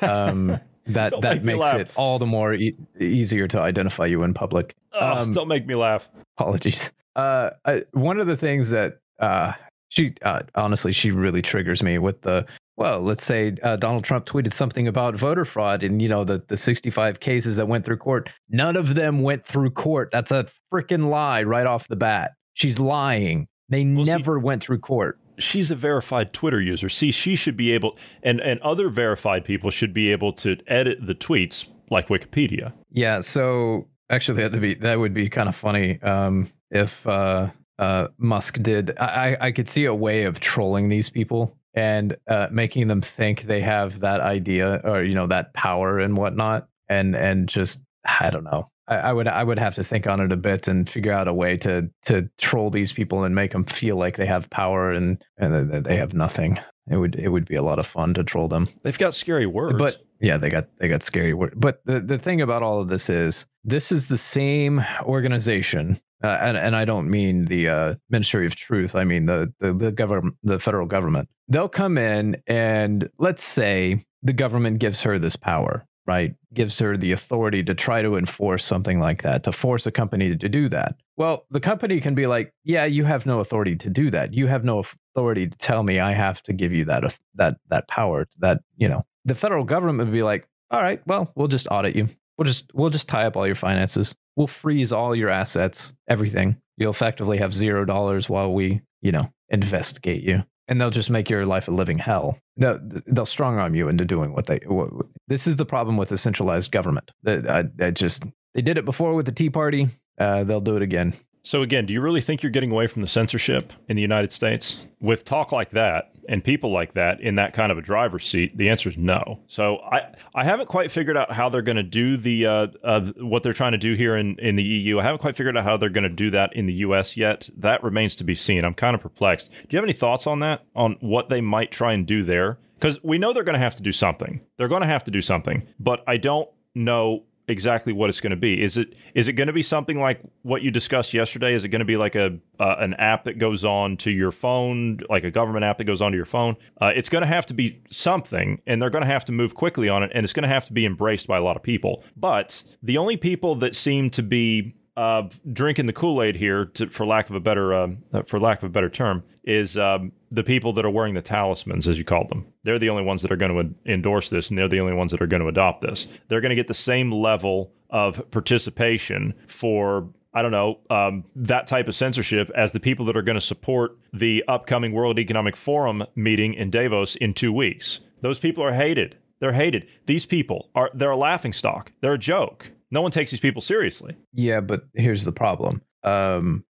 [0.00, 4.34] Um, that that make makes it all the more e- easier to identify you in
[4.34, 4.74] public.
[4.92, 6.08] Oh, Um, don't make me laugh.
[6.38, 6.92] apologies.
[7.14, 9.52] Uh, I, one of the things that uh,
[9.90, 14.24] she uh, honestly she really triggers me with the well, let's say uh, Donald Trump
[14.26, 17.98] tweeted something about voter fraud and you know the the 65 cases that went through
[17.98, 18.30] court.
[18.48, 20.10] None of them went through court.
[20.10, 22.32] That's a freaking lie right off the bat.
[22.54, 23.48] She's lying.
[23.68, 25.18] They Well, see- never went through court.
[25.38, 26.88] she's a verified Twitter user.
[26.88, 30.98] See, she should be able, and and other verified people should be able to edit
[31.06, 32.72] the tweets like Wikipedia.
[32.90, 38.08] Yeah, so actually that'd be that would be kind of funny um, if uh, uh,
[38.18, 38.96] Musk did.
[38.98, 43.42] I I could see a way of trolling these people and uh, making them think
[43.42, 48.30] they have that idea or you know that power and whatnot, and and just I
[48.30, 48.68] don't know.
[48.88, 51.28] I, I would I would have to think on it a bit and figure out
[51.28, 54.92] a way to to troll these people and make them feel like they have power
[54.92, 56.58] and and that they have nothing.
[56.90, 58.68] It would it would be a lot of fun to troll them.
[58.82, 61.32] They've got scary words, But yeah, they got they got scary.
[61.32, 66.00] words But the the thing about all of this is this is the same organization,
[66.22, 68.94] uh, and and I don't mean the uh, Ministry of Truth.
[68.94, 71.28] I mean the the the government, the federal government.
[71.48, 76.34] They'll come in and let's say the government gives her this power, right?
[76.54, 80.36] Gives her the authority to try to enforce something like that, to force a company
[80.36, 80.96] to do that.
[81.16, 84.32] Well, the company can be like, "Yeah, you have no authority to do that.
[84.34, 87.88] You have no authority to tell me I have to give you that that that
[87.88, 91.68] power, that you know." The federal government would be like, "All right, well, we'll just
[91.70, 92.08] audit you.
[92.42, 94.16] We'll just we'll just tie up all your finances.
[94.34, 96.56] We'll freeze all your assets, everything.
[96.76, 101.30] You'll effectively have zero dollars while we, you know, investigate you." And they'll just make
[101.30, 102.40] your life a living hell.
[102.56, 104.58] They'll, they'll strong arm you into doing what they.
[104.66, 104.90] What,
[105.28, 107.12] this is the problem with a centralized government.
[107.22, 108.24] That just
[108.54, 109.88] they did it before with the Tea Party.
[110.18, 111.14] Uh, they'll do it again.
[111.44, 114.32] So again, do you really think you're getting away from the censorship in the United
[114.32, 118.24] States with talk like that and people like that in that kind of a driver's
[118.24, 118.56] seat?
[118.56, 119.40] The answer is no.
[119.48, 123.00] So I I haven't quite figured out how they're going to do the uh, uh,
[123.18, 125.00] what they're trying to do here in in the EU.
[125.00, 127.50] I haven't quite figured out how they're going to do that in the US yet.
[127.56, 128.64] That remains to be seen.
[128.64, 129.50] I'm kind of perplexed.
[129.50, 130.62] Do you have any thoughts on that?
[130.76, 132.58] On what they might try and do there?
[132.76, 134.40] Because we know they're going to have to do something.
[134.56, 138.30] They're going to have to do something, but I don't know exactly what it's going
[138.30, 138.62] to be.
[138.62, 141.54] Is it is it going to be something like what you discussed yesterday?
[141.54, 144.32] Is it going to be like a uh, an app that goes on to your
[144.32, 146.56] phone, like a government app that goes onto your phone?
[146.80, 149.54] Uh, it's going to have to be something, and they're going to have to move
[149.54, 151.62] quickly on it, and it's going to have to be embraced by a lot of
[151.62, 152.04] people.
[152.16, 156.88] But the only people that seem to be uh, drinking the Kool Aid here, to,
[156.88, 157.88] for lack of a better uh,
[158.26, 161.88] for lack of a better term, is um, the people that are wearing the talismans,
[161.88, 162.46] as you called them.
[162.64, 165.10] They're the only ones that are going to endorse this, and they're the only ones
[165.12, 166.06] that are going to adopt this.
[166.28, 170.08] They're going to get the same level of participation for.
[170.34, 173.40] I don't know, um, that type of censorship as the people that are going to
[173.40, 178.00] support the upcoming World Economic Forum meeting in Davos in two weeks.
[178.22, 179.18] Those people are hated.
[179.40, 179.88] They're hated.
[180.06, 181.92] These people are they're a laughing stock.
[182.00, 182.70] They're a joke.
[182.92, 184.14] No one takes these people seriously.
[184.34, 185.82] Yeah, but here's the problem.
[186.04, 186.64] Um,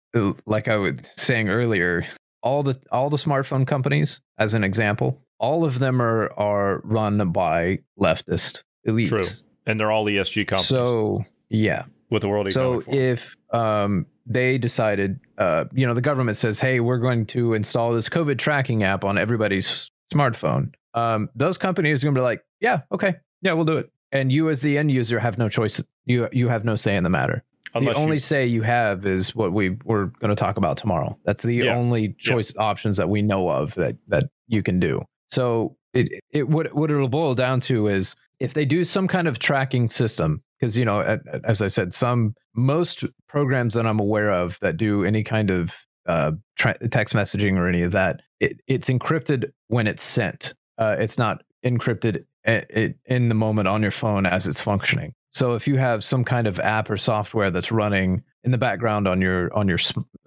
[0.47, 2.05] like I was saying earlier,
[2.43, 7.31] all the all the smartphone companies, as an example, all of them are are run
[7.33, 9.09] by leftist elites.
[9.09, 9.25] True.
[9.67, 11.85] And they're all ESG companies So yeah.
[12.11, 16.81] with the World So if um, they decided, uh, you know, the government says, "Hey,
[16.81, 22.07] we're going to install this COVID tracking app on everybody's smartphone," um, those companies are
[22.07, 24.91] going to be like, "Yeah, okay, yeah, we'll do it." And you, as the end
[24.91, 25.83] user, have no choice.
[26.07, 27.43] You you have no say in the matter.
[27.75, 30.77] Unless the only you- say you have is what we we're going to talk about
[30.77, 31.17] tomorrow.
[31.25, 31.77] That's the Yeah.
[31.77, 35.03] only choice options that we know of that that you can do.
[35.27, 39.29] So it it what what it'll boil down to is if they do some kind
[39.29, 41.01] of tracking system because you know
[41.45, 45.87] as I said, some most programs that I'm aware of that do any kind of
[46.07, 50.55] uh, tra- text messaging or any of that, it, it's encrypted when it's sent.
[50.79, 55.13] Uh, it's not encrypted i- i- in the moment on your phone as it's functioning.
[55.31, 59.07] So if you have some kind of app or software that's running in the background
[59.07, 59.79] on your on your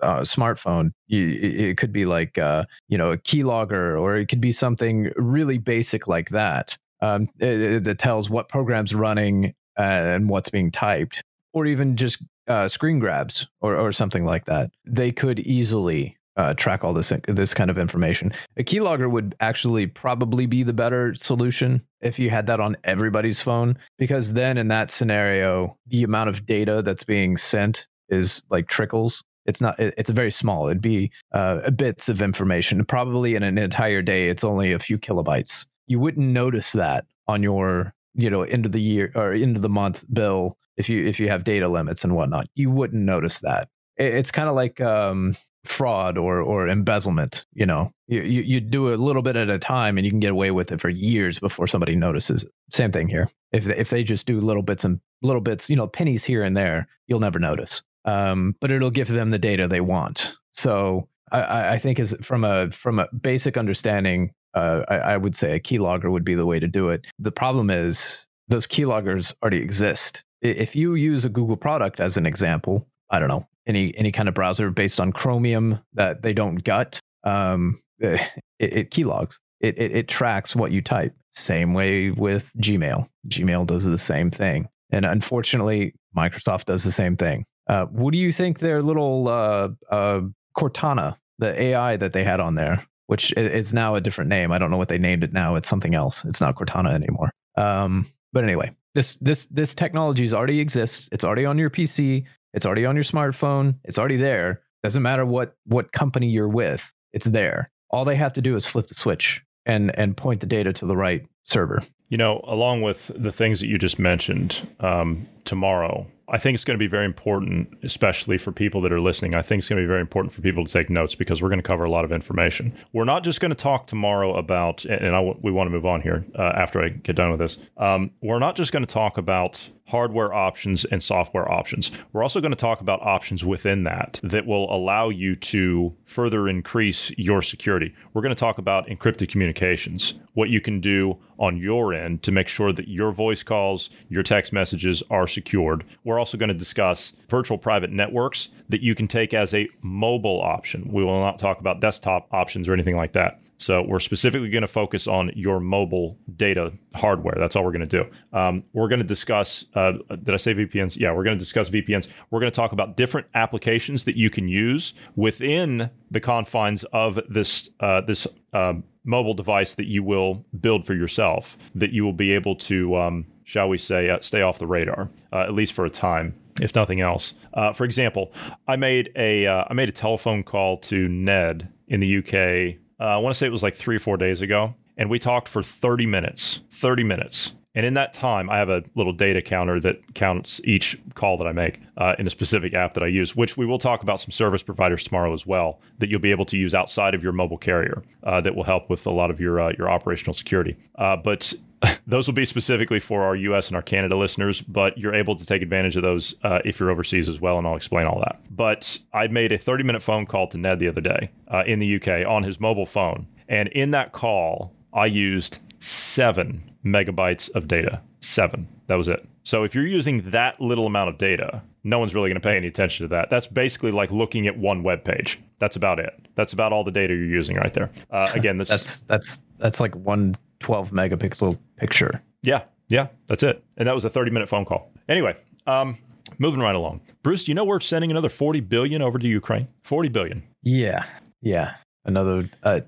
[0.02, 4.28] uh, smartphone, you, it it could be like uh, you know a keylogger, or it
[4.28, 9.54] could be something really basic like that um, it- it- that tells what program's running
[9.78, 11.22] uh, and what's being typed,
[11.54, 14.72] or even just uh, screen grabs or or something like that.
[14.86, 18.32] They could easily uh, track all this this kind of information.
[18.58, 23.42] A keylogger would actually probably be the better solution if you had that on everybody's
[23.42, 28.68] phone, because then in that scenario, the amount of data that's being sent is like
[28.68, 29.24] trickles.
[29.46, 29.80] It's not.
[29.80, 30.68] it- It's very small.
[30.68, 32.84] It'd be uh, bits of information.
[32.86, 35.66] Probably in an entire day, it's only a few kilobytes.
[35.88, 39.62] You wouldn't notice that on your you know end of the year or end of
[39.62, 42.48] the month bill if you if you have data limits and whatnot.
[42.56, 43.68] You wouldn't notice that.
[43.98, 45.36] it- it's kind of like um,
[45.66, 47.46] fraud or or embezzlement.
[47.54, 50.20] You know, you, you you do a little bit at a time, and you can
[50.20, 52.46] get away with it for years before somebody notices.
[52.72, 53.30] Same thing here.
[53.52, 56.44] If they, if they just do little bits and little bits, you know, pennies here
[56.44, 57.82] and there, you'll never notice.
[58.06, 60.36] Um, but it'll give them the data they want.
[60.52, 65.18] So I- I, I think is from a from a basic understanding, uh, I, I
[65.18, 67.06] would say a keylogger would be the way to do it.
[67.20, 70.24] The problem is those keyloggers already exist.
[70.42, 74.28] If you use a Google product as an example, I don't know any any kind
[74.28, 78.20] of browser based on Chromium that they don't gut, um, it,
[78.60, 79.40] it keylogs.
[79.62, 81.16] It, it it tracks what you type.
[81.30, 83.08] Same way with Gmail.
[83.28, 87.46] Gmail does the same thing, and unfortunately, Microsoft does the same thing.
[87.68, 90.22] Uh, what do you think their little uh, uh,
[90.58, 94.52] Cortana, the AI that they had on there, which is now a different name.
[94.52, 95.56] I don't know what they named it now.
[95.56, 96.26] It's something else.
[96.26, 97.32] It's not Cortana anymore.
[97.56, 101.10] Um, but anyway, this this this technology already exists.
[101.12, 102.26] It's already on your PC.
[102.54, 103.76] It's already on your smartphone.
[103.84, 104.62] It's already there.
[104.84, 106.94] Doesn't matter what what company you're with.
[107.12, 107.68] It's there.
[107.90, 110.86] All they have to do is flip the switch and and point the data to
[110.86, 111.84] the right server.
[112.10, 116.64] You know, along with the things that you just mentioned, um, tomorrow, I think it's
[116.64, 119.36] going to be very important, especially for people that are listening.
[119.36, 121.50] I think it's going to be very important for people to take notes because we're
[121.50, 122.74] going to cover a lot of information.
[122.94, 126.02] We're not just going to talk tomorrow about, and I we want to move on
[126.02, 127.58] here uh, after I get done with this.
[127.78, 131.92] Um, we're not just going to talk about hardware options and software options.
[132.14, 136.48] We're also going to talk about options within that that will allow you to further
[136.48, 137.94] increase your security.
[138.14, 142.32] We're going to talk about encrypted communications, what you can do on your end to
[142.32, 145.84] make sure that your voice calls, your text messages are secured.
[146.04, 150.42] We're also going to discuss virtual private networks that you can take as a mobile
[150.42, 150.90] option.
[150.92, 153.42] We will not talk about desktop options or anything like that.
[153.58, 157.36] So we're specifically going to focus on your mobile data hardware.
[157.38, 158.38] That's all we're going to do.
[158.38, 159.66] Um, we're going to discuss.
[159.76, 160.98] Uh, did I say VPNs?
[160.98, 162.10] Yeah, we're going to discuss VPNs.
[162.30, 167.20] We're going to talk about different applications that you can use within the confines of
[167.30, 171.58] this uh, this uh, mobile device that you will build for yourself.
[171.76, 175.10] That you will be able to, um, shall we say, uh, stay off the radar
[175.32, 177.34] uh, at least for a time if nothing else.
[177.54, 178.32] Uh, for example,
[178.68, 182.80] I made a uh, I made a telephone call to Ned in the UK.
[183.00, 185.20] Uh, I want to say it was like three or four days ago, and we
[185.20, 186.62] talked for 30 minutes.
[186.70, 187.54] 30 minutes.
[187.76, 191.48] And in that time, I have a little data counter that counts each call that
[191.48, 194.20] I make uh, in a specific app that I use, which we will talk about
[194.20, 197.32] some service providers tomorrow as well that you'll be able to use outside of your
[197.32, 200.78] mobile carrier uh, that will help with a lot of your uh, your operational security.
[200.96, 201.52] Uh, but
[202.08, 205.46] those will be specifically for our US and our Canada listeners, but you're able to
[205.46, 208.40] take advantage of those uh, if you're overseas as well, and I'll explain all that.
[208.52, 211.80] But I made a 30 minute phone call to Ned the other day uh, in
[211.80, 213.28] the UK on his mobile phone.
[213.50, 218.02] And in that call, I used seven megabytes of data.
[218.22, 218.68] Seven.
[218.88, 219.28] That was it.
[219.44, 222.56] So if you're using that little amount of data, no one's really going to pay
[222.56, 223.30] any attention to that.
[223.30, 225.40] That's basically like looking at one web page.
[225.60, 226.14] That's about it.
[226.36, 227.90] That's about all the data you're using right there.
[228.10, 232.22] Uh, again, this That's that's that's like one 12 megapixel picture.
[232.42, 233.64] Yeah, yeah, that's it.
[233.78, 234.92] And that was a 30 minute phone call.
[235.10, 235.36] Anyway,
[235.68, 235.98] um,
[236.40, 237.02] moving right along.
[237.22, 239.68] Bruce, do you know we're sending another 40 billion over to Ukraine?
[239.84, 240.44] 40 billion.
[240.64, 241.06] Yeah,
[241.42, 241.76] yeah.
[242.06, 242.50] Another.
[242.64, 242.82] Uh,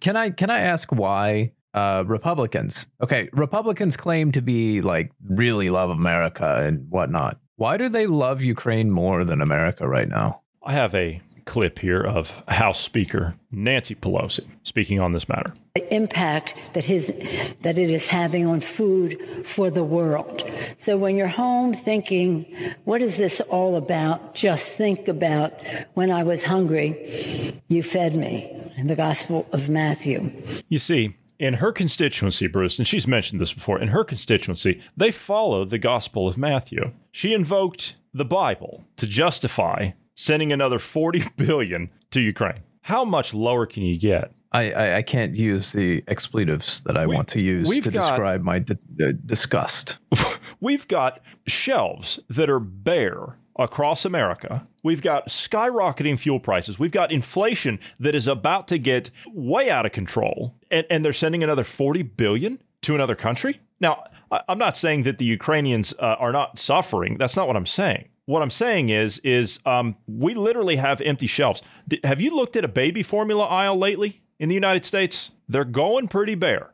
[0.00, 2.86] can I can I ask why uh, Republicans?
[3.00, 7.38] Okay, Republicans claim to be like really love America and whatnot.
[7.56, 10.42] Why do they love Ukraine more than America right now?
[10.62, 15.50] I have a clip here of House Speaker Nancy Pelosi speaking on this matter.
[15.74, 17.06] the impact that his
[17.62, 20.44] that it is having on food for the world.
[20.76, 22.44] So when you're home thinking,
[22.84, 24.34] what is this all about?
[24.34, 25.54] Just think about
[25.94, 28.54] when I was hungry, you fed me.
[28.76, 30.30] In the Gospel of Matthew.
[30.68, 35.10] You see, in her constituency, Bruce, and she's mentioned this before, in her constituency, they
[35.10, 36.92] follow the Gospel of Matthew.
[37.12, 42.60] She invoked the Bible to justify sending another 40 billion to Ukraine.
[42.82, 44.32] How much lower can you get?
[44.50, 47.90] I, I, I can't use the expletives that I We- want to use we've to
[47.90, 49.98] got- describe my d- d- uh, disgust.
[50.60, 54.66] We've got shelves that are bare across America.
[54.88, 56.78] We've got skyrocketing fuel prices.
[56.78, 60.54] We've got inflation that is about to get way out of control.
[60.70, 63.60] And, and they're sending another 40 billion to another country?
[63.80, 64.04] Now,
[64.48, 67.18] I'm not saying that the Ukrainians uh, are not suffering.
[67.18, 68.08] That's not what I'm saying.
[68.24, 71.60] What I'm saying is, is um, we literally have empty shelves.
[71.86, 75.32] D- have you looked at a baby formula aisle lately in the United States?
[75.50, 76.72] They're going pretty bare.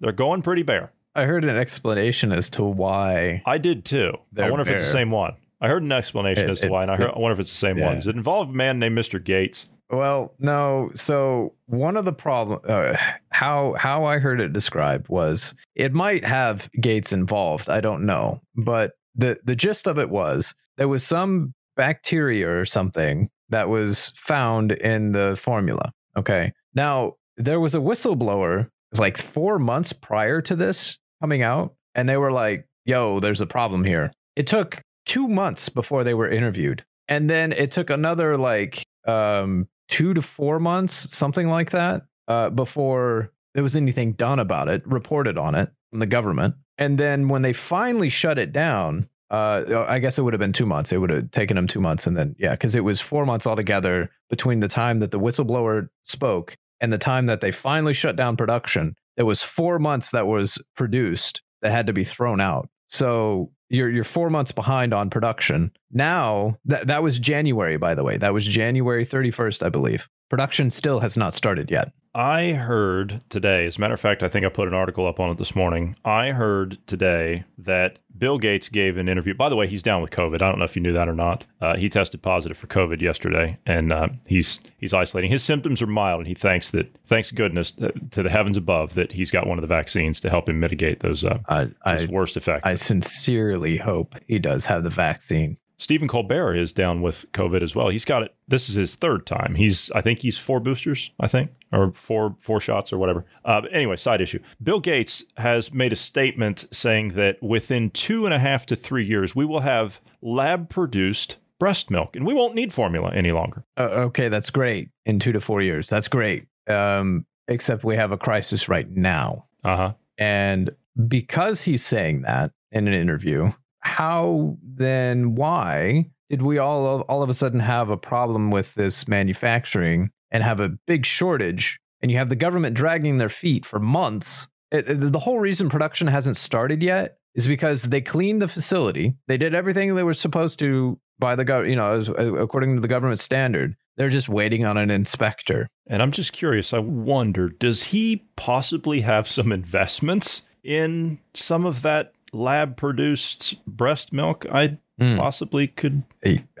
[0.00, 0.92] They're going pretty bare.
[1.14, 3.42] I heard an explanation as to why.
[3.46, 4.12] I did too.
[4.36, 5.36] I wonder if it's the same one.
[5.64, 7.40] I heard an explanation It- as to it- why, and I, heard, I wonder if
[7.40, 7.90] it's the same one.
[7.90, 7.94] yeah.
[7.94, 9.22] Does it involve a man named Mr.
[9.22, 9.68] Gates?
[9.90, 10.90] Well, no.
[10.94, 12.96] So one of the problem, uh,
[13.30, 17.68] how how I heard it described was it might have Gates involved.
[17.68, 22.64] I don't know, but the the gist of it was there was some bacteria or
[22.64, 25.92] something that was found in the formula.
[26.16, 26.52] Okay.
[26.74, 32.16] Now, there was a whistleblower like four months prior to this coming out, and they
[32.16, 34.12] were like, yo, there's a problem here.
[34.34, 36.84] It took two months before they were interviewed.
[37.08, 42.50] And then it took another like um, two to four months, something like that, uh,
[42.50, 46.54] before there was anything done about it, reported on it from the government.
[46.78, 50.52] And then when they finally shut it down, uh, I guess it would have been
[50.52, 50.92] two months.
[50.92, 53.46] It would have taken them two months, and then yeah, because it was four months
[53.46, 58.16] altogether between the time that the whistleblower spoke and the time that they finally shut
[58.16, 58.94] down production.
[59.16, 62.68] There was four months that was produced that had to be thrown out.
[62.94, 65.72] So you're you're four months behind on production.
[65.90, 68.16] Now that that was January, by the way.
[68.18, 70.08] That was January 31st, I believe.
[70.30, 71.92] Production still has not started yet.
[72.14, 75.18] I heard today, as a matter of fact, I think I put an article up
[75.18, 75.96] on it this morning.
[76.04, 79.34] I heard today that Bill Gates gave an interview.
[79.34, 80.34] By the way, he's down with COVID.
[80.34, 81.44] I don't know if you knew that or not.
[81.60, 85.30] Uh, he tested positive for COVID yesterday, and uh, he's he's isolating.
[85.30, 88.94] His symptoms are mild, and he thanks that thanks goodness to, to the heavens above
[88.94, 91.74] that he's got one of the vaccines to help him mitigate those, uh, I, those
[91.84, 92.62] I, worst effects.
[92.64, 95.56] I sincerely hope he does have the vaccine.
[95.76, 97.88] Stephen Colbert is down with COVID as well.
[97.88, 98.34] He's got it.
[98.46, 99.54] This is his third time.
[99.56, 103.24] He's, I think he's four boosters, I think, or four four shots or whatever.
[103.44, 104.38] Uh, anyway, side issue.
[104.62, 109.04] Bill Gates has made a statement saying that within two and a half to three
[109.04, 113.64] years, we will have lab produced breast milk, and we won't need formula any longer.
[113.76, 114.90] Uh, okay, that's great.
[115.06, 116.46] In two to four years, that's great.
[116.68, 119.92] Um, except we have a crisis right now, Uh huh.
[120.18, 120.70] and
[121.08, 123.52] because he's saying that in an interview,
[123.84, 129.06] how then why did we all all of a sudden have a problem with this
[129.06, 133.78] manufacturing and have a big shortage and you have the government dragging their feet for
[133.78, 134.48] months?
[134.72, 139.14] It, it- the whole reason production hasn't started yet is because they cleaned the facility.
[139.28, 142.80] They did everything they were supposed to by the gov you know as, according to
[142.80, 143.76] the government standard.
[143.96, 145.68] They're just waiting on an inspector.
[145.86, 146.72] And I'm just curious.
[146.72, 154.12] I wonder, does he possibly have some investments in some of that lab produced breast
[154.12, 154.46] milk?
[154.52, 155.16] I Hmm.
[155.16, 156.04] possibly could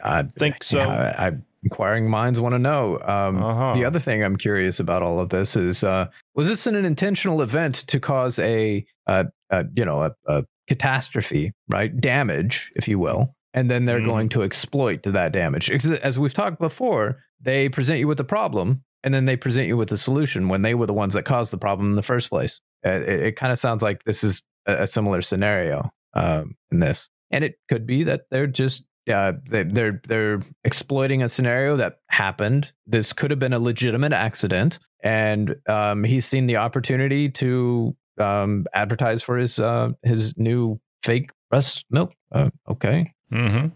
[0.02, 0.78] I, think so.
[0.78, 2.98] Yeah, I, I, inquiring minds want to know.
[3.04, 3.72] Um, Uh-huh.
[3.74, 7.42] The other thing I'm curious about all of this is: uh, was this an intentional
[7.42, 11.96] event to cause a, uh, uh, you know, a, a catastrophe, right?
[12.00, 14.04] Damage, if you will, and then they're Mhm.
[14.06, 15.70] going to exploit that damage.
[15.70, 19.76] As we've talked before, they present you with the problem, and then they present you
[19.76, 22.30] with the solution when they were the ones that caused the problem in the first
[22.30, 22.60] place.
[22.84, 26.78] Uh, it it kind of sounds like this is a, a similar scenario um, in
[26.80, 31.76] this, and it could be that they're just uh, they, they're they're exploiting a scenario
[31.76, 32.72] that happened.
[32.86, 38.64] This could have been a legitimate accident, and um, he's seen the opportunity to um,
[38.72, 42.12] advertise for his uh, his new fake breast milk.
[42.32, 43.66] Uh, okay, hmm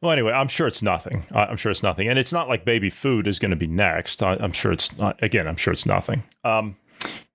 [0.00, 1.24] Well, anyway, I'm sure it's nothing.
[1.34, 4.22] I'm sure it's nothing, and it's not like baby food is going to be next.
[4.22, 5.20] I, I'm sure it's not.
[5.22, 6.22] Again, I'm sure it's nothing.
[6.44, 6.76] Um,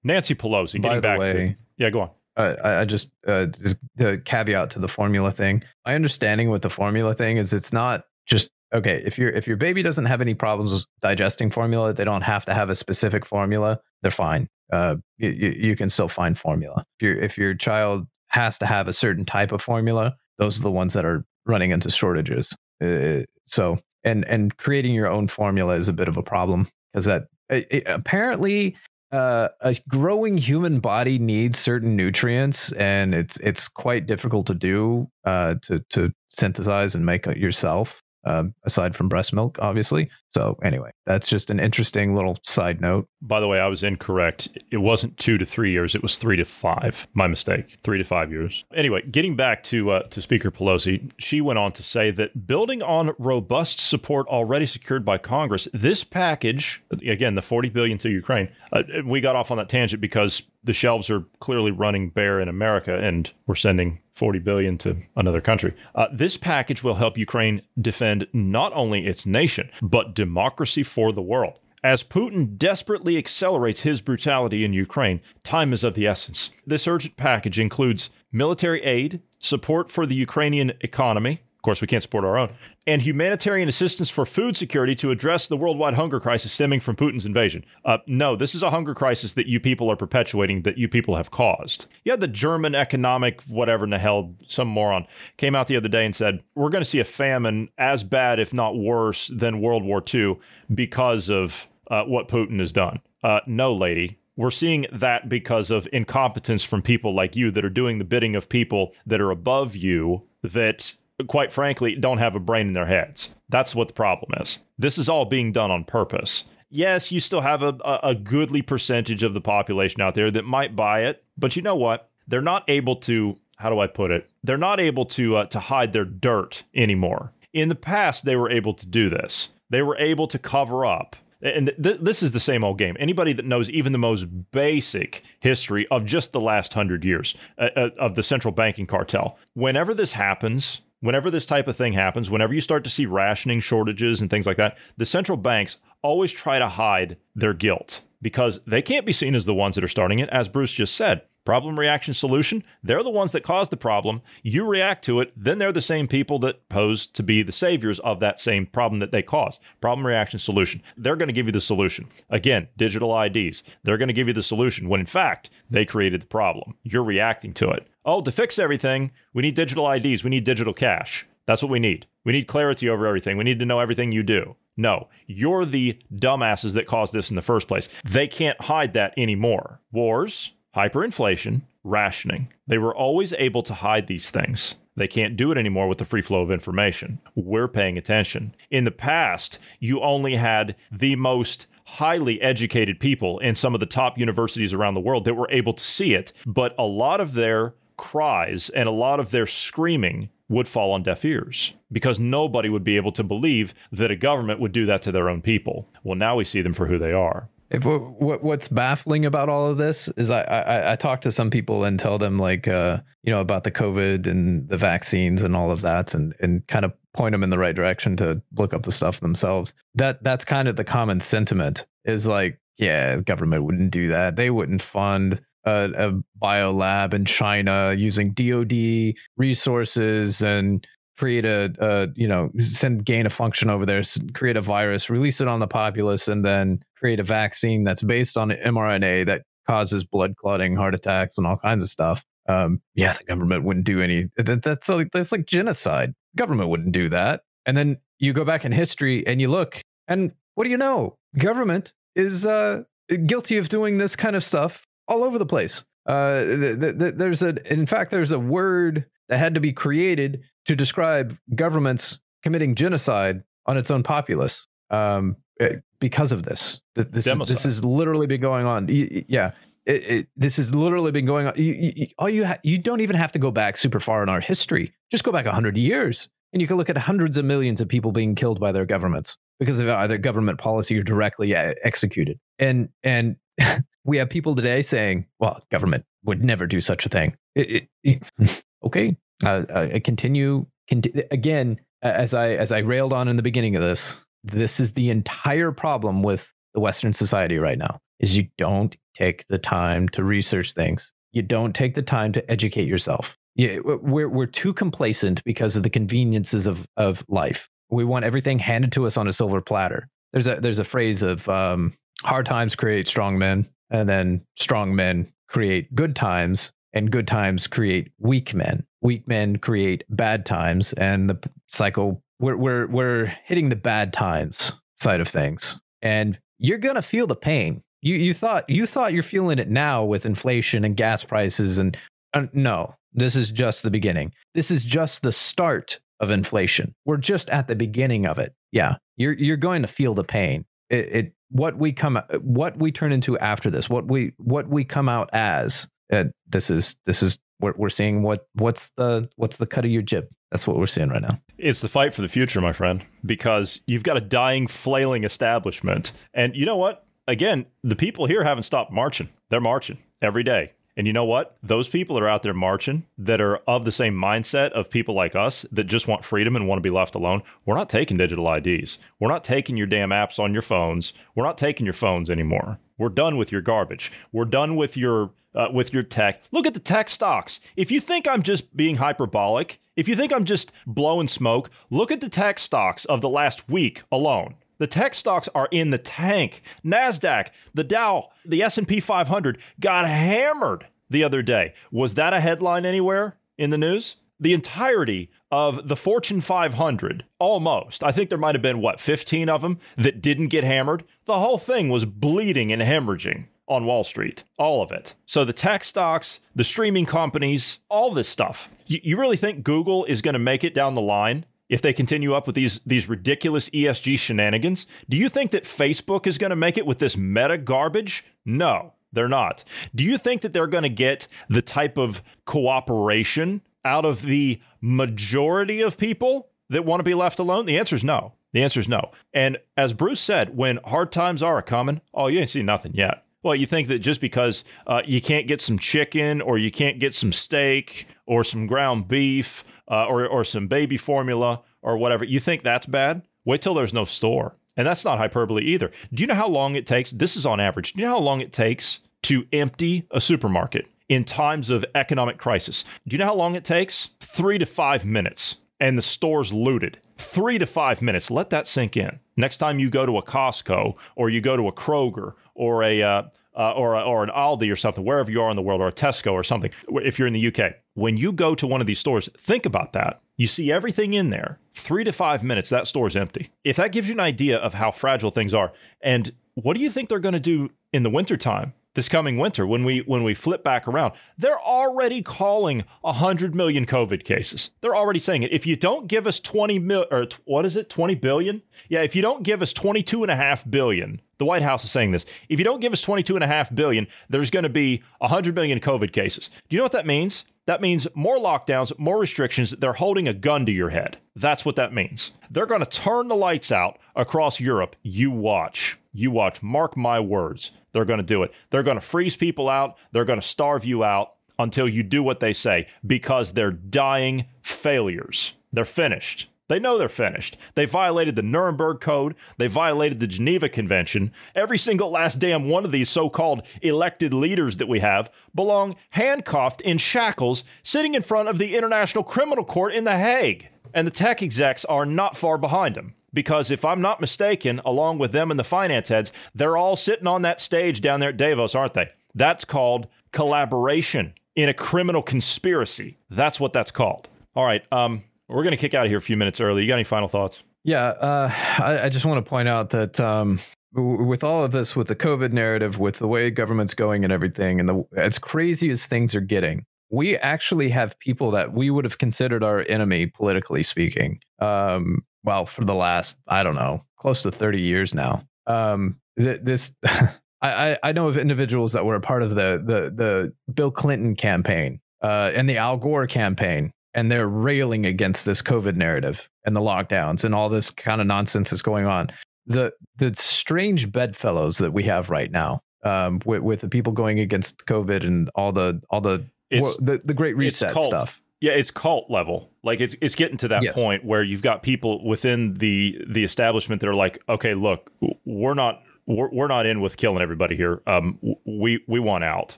[0.03, 0.81] Nancy Pelosi.
[0.81, 2.09] By Getting the back way- to yeah, go on.
[2.39, 5.63] I, I just uh, just the caveat to the formula thing.
[5.85, 9.01] My understanding with the formula thing is it's not just okay.
[9.05, 12.45] If your if your baby doesn't have any problems with digesting formula, they don't have
[12.45, 13.79] to have a specific formula.
[14.01, 14.47] They're fine.
[14.71, 16.85] Uh, you, you, you can still find formula.
[16.99, 20.63] If your if your child has to have a certain type of formula, those are
[20.63, 22.55] the ones that are running into shortages.
[22.81, 27.05] Uh, so and and creating your own formula is a bit of a problem because
[27.05, 28.77] that it, it- apparently
[29.11, 35.09] uh, a growing human body needs certain nutrients, and it's it's quite difficult to do
[35.25, 38.03] uh, to to synthesize and make it yourself.
[38.25, 40.09] Um, aside from breast milk, obviously.
[40.31, 43.07] So anyway, that's just an interesting little side note.
[43.21, 44.49] By the way, I was incorrect.
[44.71, 45.95] It wasn't two to three years.
[45.95, 47.07] It was three to five.
[47.13, 47.79] My mistake.
[47.83, 48.65] Three to five years.
[48.75, 52.83] Anyway, getting back to uh, to Speaker Pelosi, she went on to say that building
[52.83, 58.49] on robust support already secured by Congress, this package, again, the forty billion to Ukraine,
[58.73, 62.49] uh, we got off on that tangent because the shelves are clearly running bare in
[62.49, 65.73] America, and we're sending 40 billion to another country.
[65.95, 71.21] Uh, this package will help Ukraine defend not only its nation, but democracy for the
[71.21, 71.59] world.
[71.81, 76.51] As Putin desperately accelerates his brutality in Ukraine, time is of the essence.
[76.67, 81.39] This urgent package includes military aid, support for the Ukrainian economy.
[81.59, 82.51] Of course, we can't support our own,
[82.87, 87.25] and humanitarian assistance for food security to address the worldwide hunger crisis stemming from Putin's
[87.25, 87.65] invasion.
[87.83, 91.17] Uh, no, this is a hunger crisis that you people are perpetuating, that you people
[91.17, 91.87] have caused.
[92.05, 95.05] Yeah, the German economic, whatever in the hell, some moron
[95.35, 98.39] came out the other day and said, We're going to see a famine as bad,
[98.39, 100.39] if not worse, than World War II
[100.73, 103.01] because of uh, what Putin has done.
[103.21, 104.17] Uh, no, lady.
[104.37, 108.37] We're seeing that because of incompetence from people like you that are doing the bidding
[108.37, 110.93] of people that are above you that
[111.27, 113.33] quite frankly, don't have a brain in their heads.
[113.49, 114.59] That's what the problem is.
[114.77, 116.45] This is all being done on purpose.
[116.69, 120.75] Yes, you still have a, a, goodly percentage of the population out there that might
[120.75, 122.09] buy it, but you know what?
[122.27, 123.37] They're not able to.
[123.57, 124.29] How do I put it?
[124.43, 127.33] They're not able to uh, to hide their dirt anymore.
[127.53, 129.49] In the past, they were able to do this.
[129.71, 132.97] They were able to cover up and th- this is the same old game.
[132.99, 137.69] Anybody that knows even the most basic history of just the last hundred years uh,
[137.75, 142.29] uh, of the central banking cartel, whenever this happens, whenever this type of thing happens,
[142.29, 146.31] whenever you start to see rationing shortages and things like that, the central banks always
[146.31, 149.89] try to hide their guilt because they can't be seen as the ones that are
[149.89, 151.21] starting it, as Bruce just said.
[151.49, 152.63] Problem, reaction, solution.
[152.83, 154.21] They're the ones that caused the problem.
[154.43, 157.97] You react to it, then they're the same people that pose to be the saviors
[158.01, 159.59] of that same problem that they caused.
[159.81, 160.83] Problem, reaction, solution.
[160.95, 162.07] They're going to give you the solution.
[162.29, 163.63] Again, digital IDs.
[163.81, 166.75] They're going to give you the solution when in fact they created the problem.
[166.83, 167.87] You're reacting to it.
[168.05, 170.23] Oh, to fix everything, we need digital IDs.
[170.23, 171.25] We need digital cash.
[171.47, 172.05] That's what we need.
[172.25, 173.37] We need clarity over everything.
[173.37, 174.55] We need to know everything you do.
[174.77, 177.89] No, you're the dumbasses that caused this in the first place.
[178.05, 179.81] They can't hide that anymore.
[179.91, 182.49] Wars, hyperinflation, rationing.
[182.67, 184.75] They were always able to hide these things.
[184.95, 187.19] They can't do it anymore with the free flow of information.
[187.33, 188.53] We're paying attention.
[188.69, 193.85] In the past, you only had the most highly educated people in some of the
[193.85, 197.33] top universities around the world that were able to see it, but a lot of
[197.33, 202.69] their cries and a lot of their screaming would fall on deaf ears because nobody
[202.69, 205.87] would be able to believe that a government would do that to their own people.
[206.03, 207.49] Well, now we see them for who they are.
[207.69, 211.51] If what what's baffling about all of this is I, I I talk to some
[211.51, 215.55] people and tell them like uh you know about the COVID and the vaccines and
[215.55, 218.73] all of that and and kind of point them in the right direction to look
[218.73, 219.73] up the stuff themselves.
[219.95, 224.35] That that's kind of the common sentiment is like yeah, the government wouldn't do that.
[224.35, 230.87] They wouldn't fund a, a bio lab in China using DoD resources and
[231.19, 234.01] create a, a, you know send gain a function over there
[234.33, 238.37] create a virus release it on the populace and then create a vaccine that's based
[238.37, 242.25] on mrna that causes blood clotting heart attacks and all kinds of stuff.
[242.47, 246.13] Um, yeah the government wouldn't do any that, that's like that's like genocide.
[246.35, 247.41] Government wouldn't do that.
[247.67, 251.15] And then you go back in history and you look and what do you know?
[251.37, 252.83] Government is uh,
[253.27, 257.43] guilty of doing this kind of stuff all over the place uh, th- th- there's
[257.43, 262.73] a in fact there's a word that had to be created to describe governments committing
[262.73, 266.81] genocide on its own populace um, eh, because of this.
[266.95, 268.87] This is, this has literally been going on.
[268.89, 269.51] Yeah,
[269.85, 271.53] it, it, this has literally been going on.
[271.55, 274.29] You, you, all you ha- you don't even have to go back super far in
[274.29, 274.91] our history.
[275.11, 278.11] Just go back hundred years, and you can look at hundreds of millions of people
[278.11, 282.39] being killed by their governments because of either government policy or directly uh, executed.
[282.57, 283.35] And and
[284.05, 287.87] we have people today saying, "Well, government would never do such a thing." It,
[288.83, 293.75] okay, uh, uh, continue, continue again as I as I railed on in the beginning
[293.75, 294.23] of this.
[294.43, 299.45] This is the entire problem with the Western society right now: is you don't take
[299.49, 301.11] the time to research things.
[301.31, 303.37] You don't take the time to educate yourself.
[303.55, 307.69] Yeah, we're we're too complacent because of the conveniences of of life.
[307.89, 310.07] We want everything handed to us on a silver platter.
[310.31, 311.93] There's a there's a phrase of um,
[312.23, 317.67] hard times create strong men, and then strong men create good times, and good times
[317.67, 318.85] create weak men.
[319.01, 322.23] Weak men create bad times, and the cycle.
[322.39, 327.35] We're we're we're hitting the bad times side of things, and you're gonna feel the
[327.35, 327.83] pain.
[328.01, 331.97] You you thought you thought you're feeling it now with inflation and gas prices, and
[332.33, 334.33] uh, no, this is just the beginning.
[334.53, 336.95] This is just the start of inflation.
[337.05, 338.53] We're just at the beginning of it.
[338.71, 340.65] Yeah, you're you're going to feel the pain.
[340.89, 344.83] It, it what we come what we turn into after this, what we what we
[344.83, 348.23] come out as uh, this is this is we're, we're seeing.
[348.23, 350.27] What what's the what's the cut of your jib?
[350.51, 351.39] That's what we're seeing right now.
[351.57, 356.11] It's the fight for the future my friend because you've got a dying flailing establishment.
[356.33, 357.05] And you know what?
[357.27, 359.29] Again the people here haven't stopped marching.
[359.49, 361.55] They're marching every day and you know what?
[361.63, 365.15] Those people that are out there marching that are of the same mindset of people
[365.15, 368.17] like us that just want freedom and want to be left alone, we're not taking
[368.17, 368.97] digital IDs.
[369.17, 371.13] We're not taking your damn apps on your phones.
[371.35, 372.79] We're not taking your phones anymore.
[372.97, 374.11] We're done with your garbage.
[374.33, 376.43] We're done with your uh, with your tech.
[376.51, 377.61] Look at the tech stocks.
[377.77, 382.11] If you think I'm just being hyperbolic, if you think I'm just blowing smoke, look
[382.11, 384.55] at the tech stocks of the last week alone.
[384.79, 386.61] The tech stocks are in the tank.
[386.83, 391.73] Nasdaq, the Dow, the S&P 500 got hammered the other day.
[391.91, 394.15] Was that a headline anywhere in the news?
[394.39, 398.05] The entirety of the Fortune 500, almost.
[398.05, 401.03] I think there might have been what 15 of them that didn't get hammered.
[401.25, 404.43] The whole thing was bleeding and hemorrhaging on Wall Street.
[404.57, 405.15] All of it.
[405.25, 408.69] So the tech stocks, the streaming companies, all this stuff.
[408.87, 411.93] You, you really think Google is going to make it down the line if they
[411.93, 414.87] continue up with these these ridiculous ESG shenanigans?
[415.07, 418.25] Do you think that Facebook is going to make it with this meta garbage?
[418.45, 419.63] No, they're not.
[419.95, 424.59] Do you think that they're going to get the type of cooperation out of the
[424.81, 427.65] majority of people that want to be left alone?
[427.65, 428.33] The answer is no.
[428.51, 429.11] The answer is no.
[429.33, 433.23] And as Bruce said, when hard times are coming, oh, you ain't seen nothing yet.
[433.41, 436.99] Well, you think that just because uh, you can't get some chicken or you can't
[436.99, 442.23] get some steak or some ground beef uh, or, or some baby formula or whatever,
[442.23, 443.21] you think that's bad?
[443.45, 444.55] Wait till there's no store.
[444.77, 445.91] And that's not hyperbole either.
[446.13, 447.11] Do you know how long it takes?
[447.11, 447.93] This is on average.
[447.93, 452.37] Do you know how long it takes to empty a supermarket in times of economic
[452.37, 452.85] crisis?
[453.07, 454.11] Do you know how long it takes?
[454.19, 455.57] Three to five minutes.
[455.81, 456.99] And the store's looted.
[457.17, 458.29] Three to five minutes.
[458.29, 459.19] Let that sink in.
[459.35, 463.01] Next time you go to a Costco or you go to a Kroger or a
[463.01, 463.23] uh,
[463.57, 465.91] uh, or or an Aldi or something, wherever you are in the world, or a
[465.91, 466.71] Tesco or something.
[466.89, 469.93] If you're in the UK, when you go to one of these stores, think about
[469.93, 470.21] that.
[470.37, 471.59] You see everything in there.
[471.73, 473.49] Three to five minutes, that store's empty.
[473.63, 476.89] If that gives you an idea of how fragile things are, and what do you
[476.89, 478.73] think they're going to do in the wintertime?
[478.95, 483.85] this coming winter when we when we flip back around they're already calling 100 million
[483.85, 487.65] covid cases they're already saying it if you don't give us 20 mil or what
[487.65, 491.21] is it 20 billion yeah if you don't give us 22 and a half billion
[491.37, 493.73] the white house is saying this if you don't give us 22 and a half
[493.73, 497.45] billion there's going to be 100 million covid cases do you know what that means
[497.69, 499.69] that means more lockdowns, more restrictions.
[499.69, 501.19] They're holding a gun to your head.
[501.35, 502.31] That's what that means.
[502.49, 504.95] They're going to turn the lights out across Europe.
[505.03, 505.99] You watch.
[506.11, 506.63] You watch.
[506.63, 507.69] Mark my words.
[507.93, 508.55] They're going to do it.
[508.71, 509.97] They're going to freeze people out.
[510.11, 514.45] They're going to starve you out until you do what they say because they're dying
[514.63, 515.53] failures.
[515.71, 516.48] They're finished.
[516.69, 517.57] They know they're finished.
[517.75, 519.35] They violated the Nuremberg Code.
[519.57, 521.33] They violated the Geneva Convention.
[521.55, 525.95] Every single last damn one of these so called elected leaders that we have belong
[526.11, 530.69] handcuffed in shackles sitting in front of the International Criminal Court in The Hague.
[530.93, 535.17] And the tech execs are not far behind them because if I'm not mistaken, along
[535.17, 538.37] with them and the finance heads, they're all sitting on that stage down there at
[538.37, 539.09] Davos, aren't they?
[539.35, 543.17] That's called collaboration in a criminal conspiracy.
[543.29, 544.29] That's what that's called.
[544.55, 546.81] All right, um, we're going to kick out of here a few minutes early.
[546.83, 547.63] You got any final thoughts?
[547.83, 550.59] Yeah, uh, I, I, just want to point out that um,
[550.93, 554.79] with all of this, with the COVID narrative, with the way government's going and everything,
[554.79, 559.05] and the as crazy as things are getting, we actually have people that we would
[559.05, 564.41] have considered our enemy, politically speaking, um, well, for the last, I don't know, close
[564.43, 565.43] to 30 years now.
[565.67, 566.93] Um, th- this,
[567.61, 571.35] I, I know of individuals that were a part of the, the, the Bill Clinton
[571.35, 576.75] campaign uh, and the Al Gore campaign, and they're railing against this COVID narrative and
[576.75, 579.29] the lockdowns and all this kind of nonsense that's going on.
[579.65, 584.39] The, the strange bedfellows that we have right now um, with, with the people going
[584.39, 589.29] against COVID and all the, all the, the, the great reset stuff yeah, it's cult
[589.29, 589.71] level.
[589.83, 590.93] Like it's it's getting to that yes.
[590.93, 595.11] point where you've got people within the the establishment that are like, okay, look,
[595.45, 598.01] we're not we're, we're not in with killing everybody here.
[598.05, 599.77] Um, we we want out.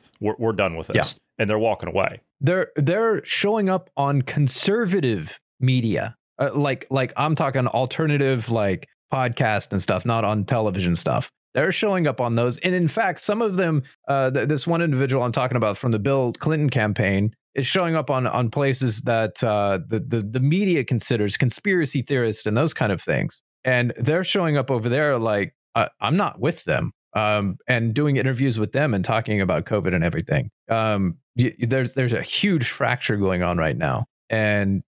[0.20, 1.20] We're we're done with this, yeah.
[1.42, 2.22] And they're walking away.
[2.40, 9.72] They're they're showing up on conservative media, uh, like like I'm talking alternative like podcast
[9.72, 11.32] and stuff, not on television stuff.
[11.54, 13.84] They're showing up on those, and in fact, some of them.
[14.08, 17.96] Uh, th- this one individual I'm talking about from the Bill Clinton campaign is showing
[17.96, 22.74] up on on places that uh, the, the the media considers conspiracy theorists and those
[22.74, 26.92] kind of things, and they're showing up over there like uh, I'm not with them,
[27.16, 30.52] um, and doing interviews with them and talking about COVID and everything.
[30.70, 34.84] Um, there's there's a huge fracture going on right now, and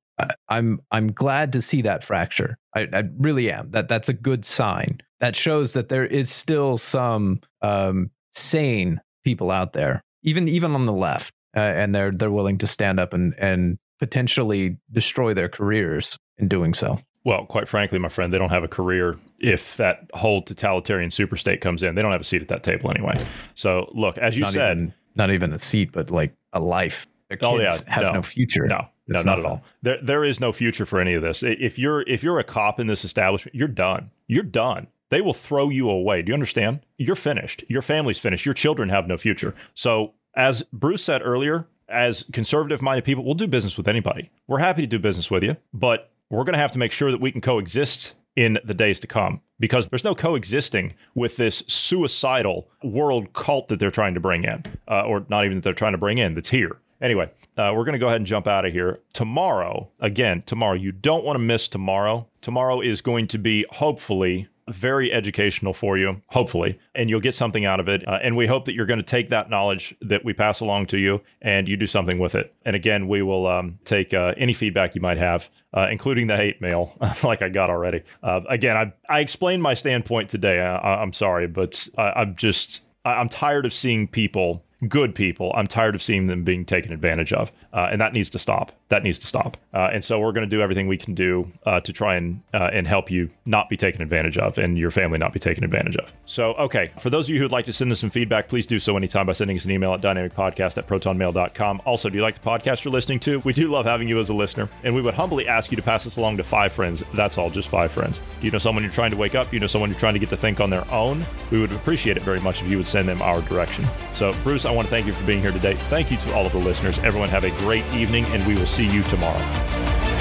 [0.49, 2.57] I'm I'm glad to see that fracture.
[2.75, 3.71] I, I really am.
[3.71, 5.01] That that's a good sign.
[5.19, 10.85] That shows that there is still some um, sane people out there, even even on
[10.85, 15.49] the left uh, and they're they're willing to stand up and and potentially destroy their
[15.49, 16.99] careers in doing so.
[17.25, 21.37] Well, quite frankly, my friend, they don't have a career if that whole totalitarian super
[21.37, 21.95] state comes in.
[21.95, 23.17] They don't have a seat at that table anyway.
[23.55, 27.07] So, look, as you not said, not even a seat, but like a life.
[27.29, 28.67] Their oh, kids oh, yeah, have no, no future.
[28.67, 29.63] No, no, not at all.
[29.81, 31.43] There, there is no future for any of this.
[31.43, 34.11] If you're if you're a cop in this establishment, you're done.
[34.27, 34.87] You're done.
[35.09, 36.21] They will throw you away.
[36.21, 36.79] Do you understand?
[36.97, 37.63] You're finished.
[37.67, 38.45] Your family's finished.
[38.45, 39.53] Your children have no future.
[39.75, 44.31] So as Bruce said earlier, as conservative minded people, we'll do business with anybody.
[44.47, 47.11] We're happy to do business with you, but we're going to have to make sure
[47.11, 51.63] that we can coexist in the days to come because there's no coexisting with this
[51.67, 55.73] suicidal world cult that they're trying to bring in, uh, or not even that they're
[55.73, 56.79] trying to bring in, that's here.
[57.01, 58.99] Anyway, uh, we're going to go ahead and jump out of here.
[59.13, 62.27] Tomorrow, again, tomorrow, you don't want to miss tomorrow.
[62.41, 67.65] Tomorrow is going to be hopefully very educational for you, hopefully, and you'll get something
[67.65, 68.07] out of it.
[68.07, 70.85] Uh, and we hope that you're going to take that knowledge that we pass along
[70.87, 72.53] to you and you do something with it.
[72.65, 76.37] And again, we will um, take uh, any feedback you might have, uh, including the
[76.37, 76.93] hate mail,
[77.23, 78.03] like I got already.
[78.21, 80.61] Uh, again, I, I explained my standpoint today.
[80.61, 85.51] I, I'm sorry, but I, I'm just, I- I'm tired of seeing people good people.
[85.55, 88.71] I'm tired of seeing them being taken advantage of, uh, and that needs to stop.
[88.89, 89.57] That needs to stop.
[89.73, 92.41] Uh, and so we're going to do everything we can do uh, to try and
[92.53, 95.63] uh, and help you not be taken advantage of, and your family not be taken
[95.63, 96.13] advantage of.
[96.25, 98.67] So, okay, for those of you who would like to send us some feedback, please
[98.67, 101.81] do so anytime by sending us an email at dynamicpodcast at protonmail.com.
[101.85, 103.39] Also, do you like the podcast you're listening to?
[103.39, 105.83] We do love having you as a listener, and we would humbly ask you to
[105.83, 107.03] pass us along to five friends.
[107.13, 108.19] That's all, just five friends.
[108.39, 109.51] Do you know someone you're trying to wake up?
[109.53, 111.23] You know someone you're trying to get to think on their own?
[111.51, 113.85] We would appreciate it very much if you would send them our direction.
[114.13, 115.75] So, Bruce, I want to thank you for being here today.
[115.75, 116.99] Thank you to all of the listeners.
[116.99, 120.12] Everyone have a great evening, and we will see you tomorrow.